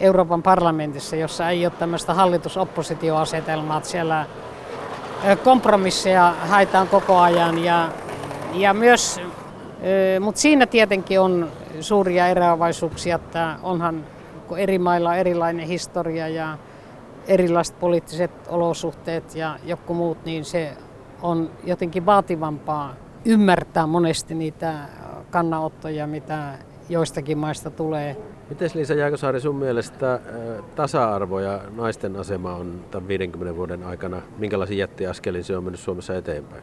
Euroopan 0.00 0.42
parlamentissa, 0.42 1.16
jossa 1.16 1.50
ei 1.50 1.66
ole 1.66 1.72
tämmöistä 1.78 2.14
hallitus-oppositioasetelmaa, 2.14 3.76
että 3.76 3.88
siellä 3.88 4.26
kompromisseja 5.44 6.34
haetaan 6.40 6.88
koko 6.88 7.18
ajan 7.18 7.64
ja, 7.64 7.88
ja 8.52 8.74
myös, 8.74 9.20
mutta 10.20 10.40
siinä 10.40 10.66
tietenkin 10.66 11.20
on 11.20 11.50
suuria 11.80 12.28
eroavaisuuksia, 12.28 13.16
että 13.16 13.56
onhan 13.62 14.04
kun 14.48 14.58
eri 14.58 14.78
mailla 14.78 15.10
on 15.10 15.16
erilainen 15.16 15.66
historia 15.66 16.28
ja 16.28 16.58
erilaiset 17.28 17.80
poliittiset 17.80 18.30
olosuhteet 18.48 19.34
ja 19.34 19.58
joku 19.64 19.94
muut, 19.94 20.24
niin 20.24 20.44
se 20.44 20.76
on 21.22 21.50
jotenkin 21.64 22.06
vaativampaa 22.06 22.94
ymmärtää 23.24 23.86
monesti 23.86 24.34
niitä 24.34 24.74
kannanottoja, 25.30 26.06
mitä 26.06 26.52
joistakin 26.88 27.38
maista 27.38 27.70
tulee. 27.70 28.16
Miten 28.48 28.70
Liisa 28.74 28.94
Jääkösaari 28.94 29.40
sun 29.40 29.56
mielestä 29.56 30.20
tasa-arvo 30.74 31.40
ja 31.40 31.60
naisten 31.76 32.16
asema 32.16 32.54
on 32.54 32.84
tämän 32.90 33.08
50 33.08 33.56
vuoden 33.56 33.84
aikana, 33.84 34.22
minkälaisia 34.38 34.78
jättiaskelin 34.78 35.44
se 35.44 35.56
on 35.56 35.64
mennyt 35.64 35.80
Suomessa 35.80 36.16
eteenpäin? 36.16 36.62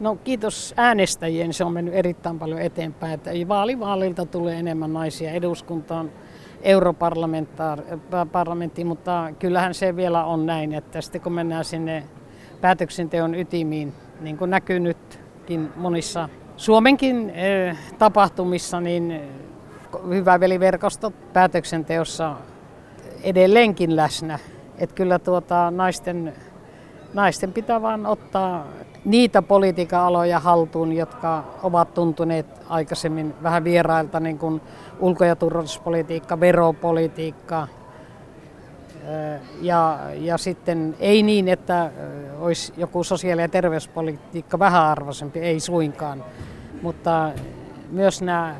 No 0.00 0.16
kiitos 0.24 0.74
äänestäjien, 0.76 1.52
se 1.52 1.64
on 1.64 1.72
mennyt 1.72 1.94
erittäin 1.94 2.38
paljon 2.38 2.60
eteenpäin. 2.60 3.12
Että 3.12 3.30
vaalivaalilta 3.48 4.26
tulee 4.26 4.58
enemmän 4.58 4.92
naisia 4.92 5.30
eduskuntaan, 5.30 6.10
europarlamenttiin, 6.62 8.86
mutta 8.86 9.32
kyllähän 9.38 9.74
se 9.74 9.96
vielä 9.96 10.24
on 10.24 10.46
näin, 10.46 10.74
että 10.74 11.00
sitten 11.00 11.20
kun 11.20 11.32
mennään 11.32 11.64
sinne 11.64 12.04
päätöksenteon 12.60 13.34
ytimiin, 13.34 13.92
niin 14.20 14.38
kuin 14.38 14.50
näkyy 14.50 14.80
nytkin 14.80 15.23
monissa 15.76 16.28
Suomenkin 16.56 17.32
tapahtumissa, 17.98 18.80
niin 18.80 19.20
hyvä 20.08 20.40
veliverkosto 20.40 21.12
päätöksenteossa 21.32 22.36
edelleenkin 23.22 23.96
läsnä. 23.96 24.38
Että 24.78 24.94
kyllä 24.94 25.18
tuota, 25.18 25.70
naisten, 25.70 26.32
naisten 27.14 27.52
pitää 27.52 27.82
vain 27.82 28.06
ottaa 28.06 28.66
niitä 29.04 29.42
politiikan 29.42 30.00
aloja 30.00 30.40
haltuun, 30.40 30.92
jotka 30.92 31.44
ovat 31.62 31.94
tuntuneet 31.94 32.46
aikaisemmin 32.68 33.34
vähän 33.42 33.64
vierailta, 33.64 34.20
niin 34.20 34.38
kuin 34.38 34.60
ulko- 35.00 35.24
ja 35.24 35.36
turvallisuuspolitiikka, 35.36 36.40
veropolitiikka, 36.40 37.68
ja, 39.60 39.98
ja 40.14 40.38
sitten 40.38 40.96
ei 40.98 41.22
niin, 41.22 41.48
että 41.48 41.90
olisi 42.40 42.72
joku 42.76 43.04
sosiaali- 43.04 43.42
ja 43.42 43.48
terveyspolitiikka 43.48 44.58
vähäarvoisempi, 44.58 45.38
ei 45.38 45.60
suinkaan, 45.60 46.24
mutta 46.82 47.32
myös 47.90 48.22
nämä 48.22 48.54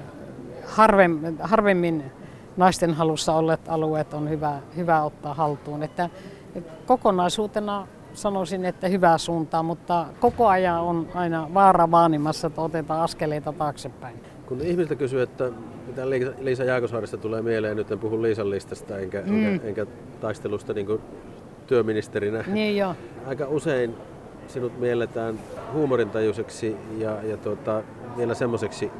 harvemmin, 0.66 1.38
harvemmin 1.40 2.04
naisten 2.56 2.94
halussa 2.94 3.34
olleet 3.34 3.68
alueet 3.68 4.14
on 4.14 4.30
hyvä, 4.30 4.58
hyvä 4.76 5.02
ottaa 5.02 5.34
haltuun. 5.34 5.82
Että 5.82 6.10
kokonaisuutena 6.86 7.86
sanoisin, 8.12 8.64
että 8.64 8.88
hyvää 8.88 9.18
suuntaa, 9.18 9.62
mutta 9.62 10.06
koko 10.20 10.48
ajan 10.48 10.80
on 10.80 11.08
aina 11.14 11.48
vaara 11.54 11.90
vaanimassa, 11.90 12.46
että 12.46 12.60
otetaan 12.60 13.00
askeleita 13.00 13.52
taaksepäin. 13.52 14.20
Kun 14.46 14.60
ihmisiltä 14.60 14.94
kysyy, 14.94 15.22
että 15.22 15.50
mitä 16.02 16.32
Liisa 16.40 16.64
Jaakosaarista 16.64 17.16
tulee 17.16 17.42
mieleen, 17.42 17.76
nyt 17.76 17.90
en 17.90 17.98
puhu 17.98 18.22
Liisan 18.22 18.50
listasta 18.50 18.98
enkä, 18.98 19.22
mm. 19.26 19.46
enkä, 19.46 19.66
enkä 19.66 19.86
taistelusta 20.20 20.72
niin 20.72 20.86
kuin 20.86 21.00
työministerinä. 21.66 22.44
Niin 22.46 22.76
jo. 22.76 22.96
Aika 23.26 23.46
usein 23.48 23.94
sinut 24.48 24.80
mielletään 24.80 25.38
huumorintajuiseksi 25.72 26.76
ja, 26.98 27.22
ja 27.22 27.36
tuota, 27.36 27.82
vielä 28.16 28.34
semmoiseksi 28.34 28.90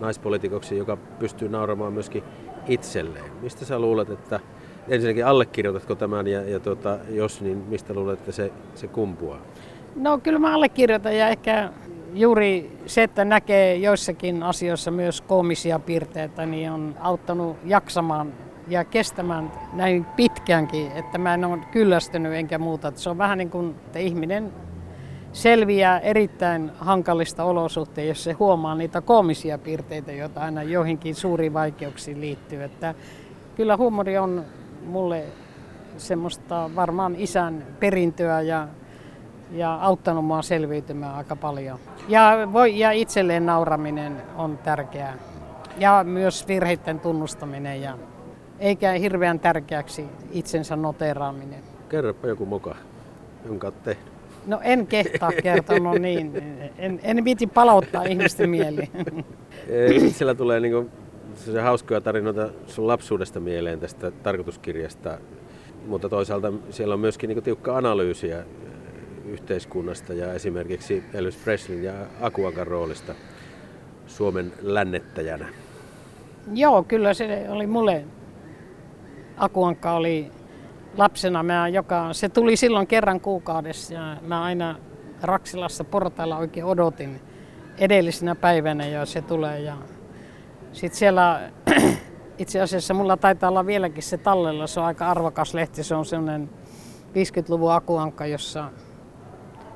naispolitikoksi, 0.00 0.76
joka 0.76 0.96
pystyy 0.96 1.48
nauramaan 1.48 1.92
myöskin 1.92 2.22
itselleen. 2.68 3.30
Mistä 3.42 3.64
sä 3.64 3.78
luulet, 3.78 4.10
että 4.10 4.40
ensinnäkin 4.88 5.26
allekirjoitatko 5.26 5.94
tämän 5.94 6.26
ja, 6.26 6.42
ja 6.42 6.60
tuota, 6.60 6.98
jos, 7.08 7.40
niin 7.40 7.58
mistä 7.58 7.94
luulet, 7.94 8.18
että 8.18 8.32
se, 8.32 8.52
se 8.74 8.88
kumpuaa? 8.88 9.40
No 9.96 10.18
kyllä 10.18 10.38
mä 10.38 10.54
allekirjoitan 10.54 11.16
ja 11.16 11.28
ehkä 11.28 11.70
juuri 12.14 12.78
se, 12.86 13.02
että 13.02 13.24
näkee 13.24 13.76
joissakin 13.76 14.42
asioissa 14.42 14.90
myös 14.90 15.20
koomisia 15.20 15.78
piirteitä, 15.78 16.46
niin 16.46 16.70
on 16.70 16.94
auttanut 17.00 17.56
jaksamaan 17.64 18.32
ja 18.68 18.84
kestämään 18.84 19.52
näin 19.72 20.04
pitkäänkin, 20.04 20.92
että 20.92 21.18
mä 21.18 21.34
en 21.34 21.44
ole 21.44 21.58
kyllästynyt 21.72 22.32
enkä 22.32 22.58
muuta. 22.58 22.92
Se 22.94 23.10
on 23.10 23.18
vähän 23.18 23.38
niin 23.38 23.50
kuin, 23.50 23.74
että 23.86 23.98
ihminen 23.98 24.52
selviää 25.32 25.98
erittäin 25.98 26.70
hankalista 26.78 27.44
olosuhteista, 27.44 28.08
jos 28.08 28.24
se 28.24 28.32
huomaa 28.32 28.74
niitä 28.74 29.00
koomisia 29.00 29.58
piirteitä, 29.58 30.12
joita 30.12 30.40
aina 30.40 30.62
joihinkin 30.62 31.14
suuriin 31.14 31.52
vaikeuksiin 31.52 32.20
liittyy. 32.20 32.62
Että 32.62 32.94
kyllä 33.56 33.76
huumori 33.76 34.18
on 34.18 34.44
mulle 34.86 35.24
semmoista 35.96 36.70
varmaan 36.76 37.14
isän 37.18 37.66
perintöä 37.80 38.40
ja, 38.40 38.68
ja 39.52 39.74
auttanut 39.74 40.24
mua 40.24 40.42
selviytymään 40.42 41.14
aika 41.14 41.36
paljon. 41.36 41.78
Ja, 42.08 42.48
voi, 42.52 42.78
ja 42.78 42.90
itselleen 42.90 43.46
nauraminen 43.46 44.22
on 44.36 44.58
tärkeää. 44.58 45.14
Ja 45.78 46.04
myös 46.04 46.48
virheiden 46.48 47.00
tunnustaminen 47.00 47.82
ja 47.82 47.98
eikä 48.58 48.92
hirveän 48.92 49.40
tärkeäksi 49.40 50.04
itsensä 50.32 50.76
noteraaminen. 50.76 51.60
Kerropa 51.88 52.26
joku 52.26 52.46
muka, 52.46 52.76
jonka 53.44 53.66
olet 53.66 53.82
tehnyt. 53.82 54.12
No 54.46 54.60
en 54.62 54.86
kehtaa 54.86 55.30
kertoa, 55.42 55.78
no 55.88 55.94
niin. 55.94 56.42
En, 56.78 57.00
en 57.02 57.24
viiti 57.24 57.46
palauttaa 57.46 58.02
ihmisten 58.02 58.50
mieliin. 58.50 58.90
Itsellä 60.06 60.34
tulee 60.34 60.60
niinku 60.60 60.90
se 61.34 61.60
hauskoja 61.60 62.00
tarinoita 62.00 62.48
sun 62.66 62.86
lapsuudesta 62.86 63.40
mieleen 63.40 63.80
tästä 63.80 64.10
tarkoituskirjasta, 64.10 65.18
mutta 65.86 66.08
toisaalta 66.08 66.52
siellä 66.70 66.94
on 66.94 67.00
myöskin 67.00 67.28
niinku 67.28 67.42
tiukka 67.42 67.76
analyysiä 67.76 68.44
yhteiskunnasta 69.30 70.14
ja 70.14 70.32
esimerkiksi 70.32 71.04
Elvis 71.14 71.36
Preslin 71.36 71.82
ja 71.84 71.92
Akuankan 72.20 72.66
roolista 72.66 73.14
Suomen 74.06 74.52
lännettäjänä. 74.62 75.48
Joo, 76.54 76.82
kyllä 76.82 77.14
se 77.14 77.46
oli 77.48 77.66
mulle. 77.66 78.04
Akuankka 79.36 79.92
oli 79.92 80.30
lapsena, 80.96 81.42
mä 81.42 81.68
joka, 81.68 82.12
se 82.12 82.28
tuli 82.28 82.56
silloin 82.56 82.86
kerran 82.86 83.20
kuukaudessa 83.20 83.94
ja 83.94 84.16
mä 84.22 84.42
aina 84.42 84.76
Raksilassa 85.22 85.84
portailla 85.84 86.36
oikein 86.36 86.66
odotin 86.66 87.20
edellisenä 87.78 88.34
päivänä 88.34 88.86
jo 88.86 89.06
se 89.06 89.22
tulee. 89.22 89.60
Ja 89.60 89.76
sitten 90.72 90.98
siellä 90.98 91.50
itse 92.38 92.60
asiassa 92.60 92.94
mulla 92.94 93.16
taitaa 93.16 93.50
olla 93.50 93.66
vieläkin 93.66 94.02
se 94.02 94.18
tallella, 94.18 94.66
se 94.66 94.80
on 94.80 94.86
aika 94.86 95.10
arvokas 95.10 95.54
lehti, 95.54 95.84
se 95.84 95.94
on 95.94 96.04
sellainen 96.04 96.50
50-luvun 97.08 97.72
akuankka, 97.72 98.26
jossa 98.26 98.70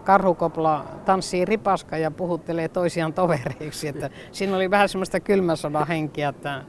karhukopla 0.05 0.85
tanssii 1.05 1.45
ripaska 1.45 1.97
ja 1.97 2.11
puhuttelee 2.11 2.69
toisiaan 2.69 3.12
tovereiksi. 3.12 3.88
Että 3.88 4.11
siinä 4.33 4.57
oli 4.57 4.71
vähän 4.71 4.88
semmoista 4.88 5.21
kylmäsodan 5.21 5.87
henkiä, 5.87 6.29
että 6.29 6.62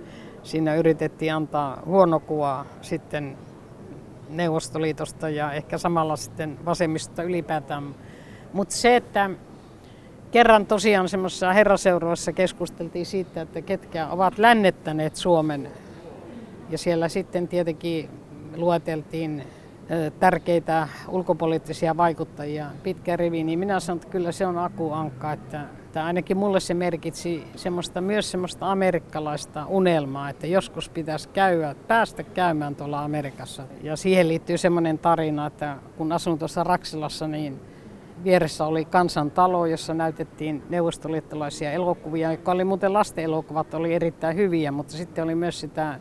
siinä 0.44 0.76
yritettiin 0.76 1.34
antaa 1.34 1.82
huono 1.86 2.20
kuva 2.20 2.66
sitten 2.82 3.38
Neuvostoliitosta 4.30 5.30
ja 5.30 5.52
ehkä 5.52 5.78
samalla 5.78 6.16
sitten 6.16 6.58
vasemmista 6.66 7.24
ylipäätään. 7.24 7.96
Mutta 8.54 8.76
se, 8.76 8.96
että 8.96 9.30
kerran 10.32 10.66
tosiaan 10.66 11.10
semmoisessa 11.10 11.54
herraseuroissa 11.54 12.34
keskusteltiin 12.34 13.06
siitä, 13.06 13.42
että 13.42 13.62
ketkä 13.62 14.08
ovat 14.08 14.38
lännettäneet 14.38 15.16
Suomen. 15.16 15.72
Ja 16.70 16.78
siellä 16.78 17.10
sitten 17.10 17.48
tietenkin 17.48 18.10
lueteltiin 18.56 19.44
tärkeitä 20.20 20.88
ulkopoliittisia 21.10 21.98
vaikuttajia 21.98 22.68
pitkä 22.84 23.18
rivi, 23.18 23.44
niin 23.44 23.60
minä 23.60 23.80
sanon, 23.80 23.98
että 23.98 24.12
kyllä 24.12 24.32
se 24.32 24.46
on 24.46 24.58
Aku 24.58 24.94
Ankka, 24.94 25.34
että, 25.34 25.62
että 25.86 26.06
ainakin 26.06 26.38
mulle 26.38 26.60
se 26.60 26.74
merkitsi 26.74 27.48
semmoista, 27.56 28.02
myös 28.02 28.32
semmoista 28.32 28.72
amerikkalaista 28.72 29.66
unelmaa, 29.66 30.30
että 30.30 30.48
joskus 30.48 30.90
pitäisi 30.90 31.30
käydä, 31.30 31.76
päästä 31.88 32.24
käymään 32.24 32.76
tuolla 32.76 33.04
Amerikassa. 33.04 33.64
Ja 33.84 33.96
siihen 33.96 34.28
liittyy 34.28 34.58
semmoinen 34.58 35.00
tarina, 35.00 35.46
että 35.46 35.78
kun 35.98 36.12
asun 36.12 36.40
tuossa 36.40 36.64
Raksilassa, 36.64 37.28
niin 37.28 37.62
vieressä 38.24 38.66
oli 38.66 38.86
kansantalo, 38.86 39.66
jossa 39.66 39.94
näytettiin 39.94 40.64
neuvostoliittolaisia 40.70 41.72
elokuvia, 41.72 42.32
jotka 42.32 42.52
oli 42.52 42.64
muuten 42.64 42.94
lasten 42.94 43.24
elokuvat, 43.24 43.74
oli 43.74 43.94
erittäin 43.94 44.36
hyviä, 44.36 44.72
mutta 44.72 44.94
sitten 44.94 45.24
oli 45.24 45.36
myös 45.36 45.60
sitä 45.60 46.00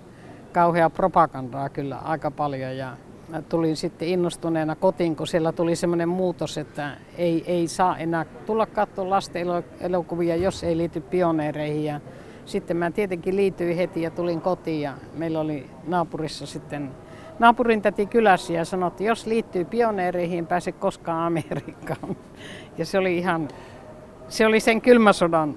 kauheaa 0.53 0.91
propagandaa 0.91 1.69
kyllä 1.69 1.97
aika 1.97 2.31
paljon. 2.31 2.77
Ja 2.77 2.97
mä 3.29 3.43
tulin 3.43 3.77
sitten 3.77 4.09
innostuneena 4.09 4.77
kotiin, 4.77 5.17
kun 5.17 5.27
siellä 5.27 5.53
tuli 5.53 5.77
semmoinen 5.77 6.09
muutos, 6.09 6.59
että 6.59 6.97
ei, 7.19 7.45
ei 7.47 7.69
saa 7.69 7.99
enää 7.99 8.25
tulla 8.47 8.67
katsoa 8.67 9.11
lasten 9.11 9.47
elokuvia, 9.81 10.37
jos 10.37 10.65
ei 10.65 10.77
liity 10.77 11.01
pioneereihin. 11.01 11.85
Ja 11.85 12.01
sitten 12.47 12.77
mä 12.77 12.91
tietenkin 12.91 13.37
liityin 13.37 13.77
heti 13.77 14.03
ja 14.03 14.11
tulin 14.11 14.41
kotiin 14.41 14.81
ja 14.81 14.95
meillä 15.15 15.41
oli 15.41 15.71
naapurissa 15.87 16.47
sitten 16.47 16.91
naapurin 17.39 17.83
täti 17.83 18.07
kylässä 18.07 18.53
ja 18.53 18.65
sanoi, 18.65 18.89
että 18.89 19.05
jos 19.05 19.27
liittyy 19.27 19.65
pioneereihin, 19.65 20.47
pääse 20.47 20.73
koskaan 20.73 21.27
Amerikkaan. 21.27 22.17
Ja 22.79 22.87
se 22.87 22.99
oli 22.99 23.19
ihan, 23.19 23.49
se 24.29 24.47
oli 24.47 24.61
sen 24.61 24.81
kylmäsodan 24.81 25.55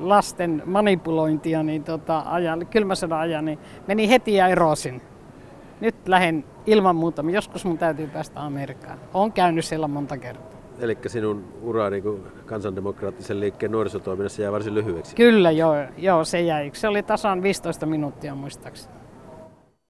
lasten 0.00 0.62
manipulointia, 0.66 1.62
niin 1.62 1.84
tota, 1.84 2.22
ajan, 2.26 2.66
kylmäsodan 2.66 3.18
ajan, 3.18 3.44
niin 3.44 3.58
meni 3.86 4.08
heti 4.08 4.34
ja 4.34 4.48
erosin. 4.48 5.02
Nyt 5.82 6.08
lähden 6.08 6.44
ilman 6.66 6.96
muuta. 6.96 7.24
Joskus 7.32 7.64
mun 7.64 7.78
täytyy 7.78 8.06
päästä 8.06 8.40
Amerikkaan. 8.40 8.98
Olen 9.14 9.32
käynyt 9.32 9.64
siellä 9.64 9.88
monta 9.88 10.18
kertaa. 10.18 10.52
Eli 10.78 10.98
sinun 11.06 11.44
ura 11.62 11.90
niin 11.90 12.02
kuin 12.02 12.22
kansandemokraattisen 12.46 13.40
liikkeen 13.40 13.72
nuorisotoiminnassa 13.72 14.42
jää 14.42 14.52
varsin 14.52 14.74
lyhyeksi. 14.74 15.16
Kyllä, 15.16 15.50
joo, 15.50 15.74
joo 15.98 16.24
se 16.24 16.40
jäi. 16.40 16.70
Se 16.74 16.88
oli 16.88 17.02
tasan 17.02 17.42
15 17.42 17.86
minuuttia 17.86 18.34
muistaakseni. 18.34 19.01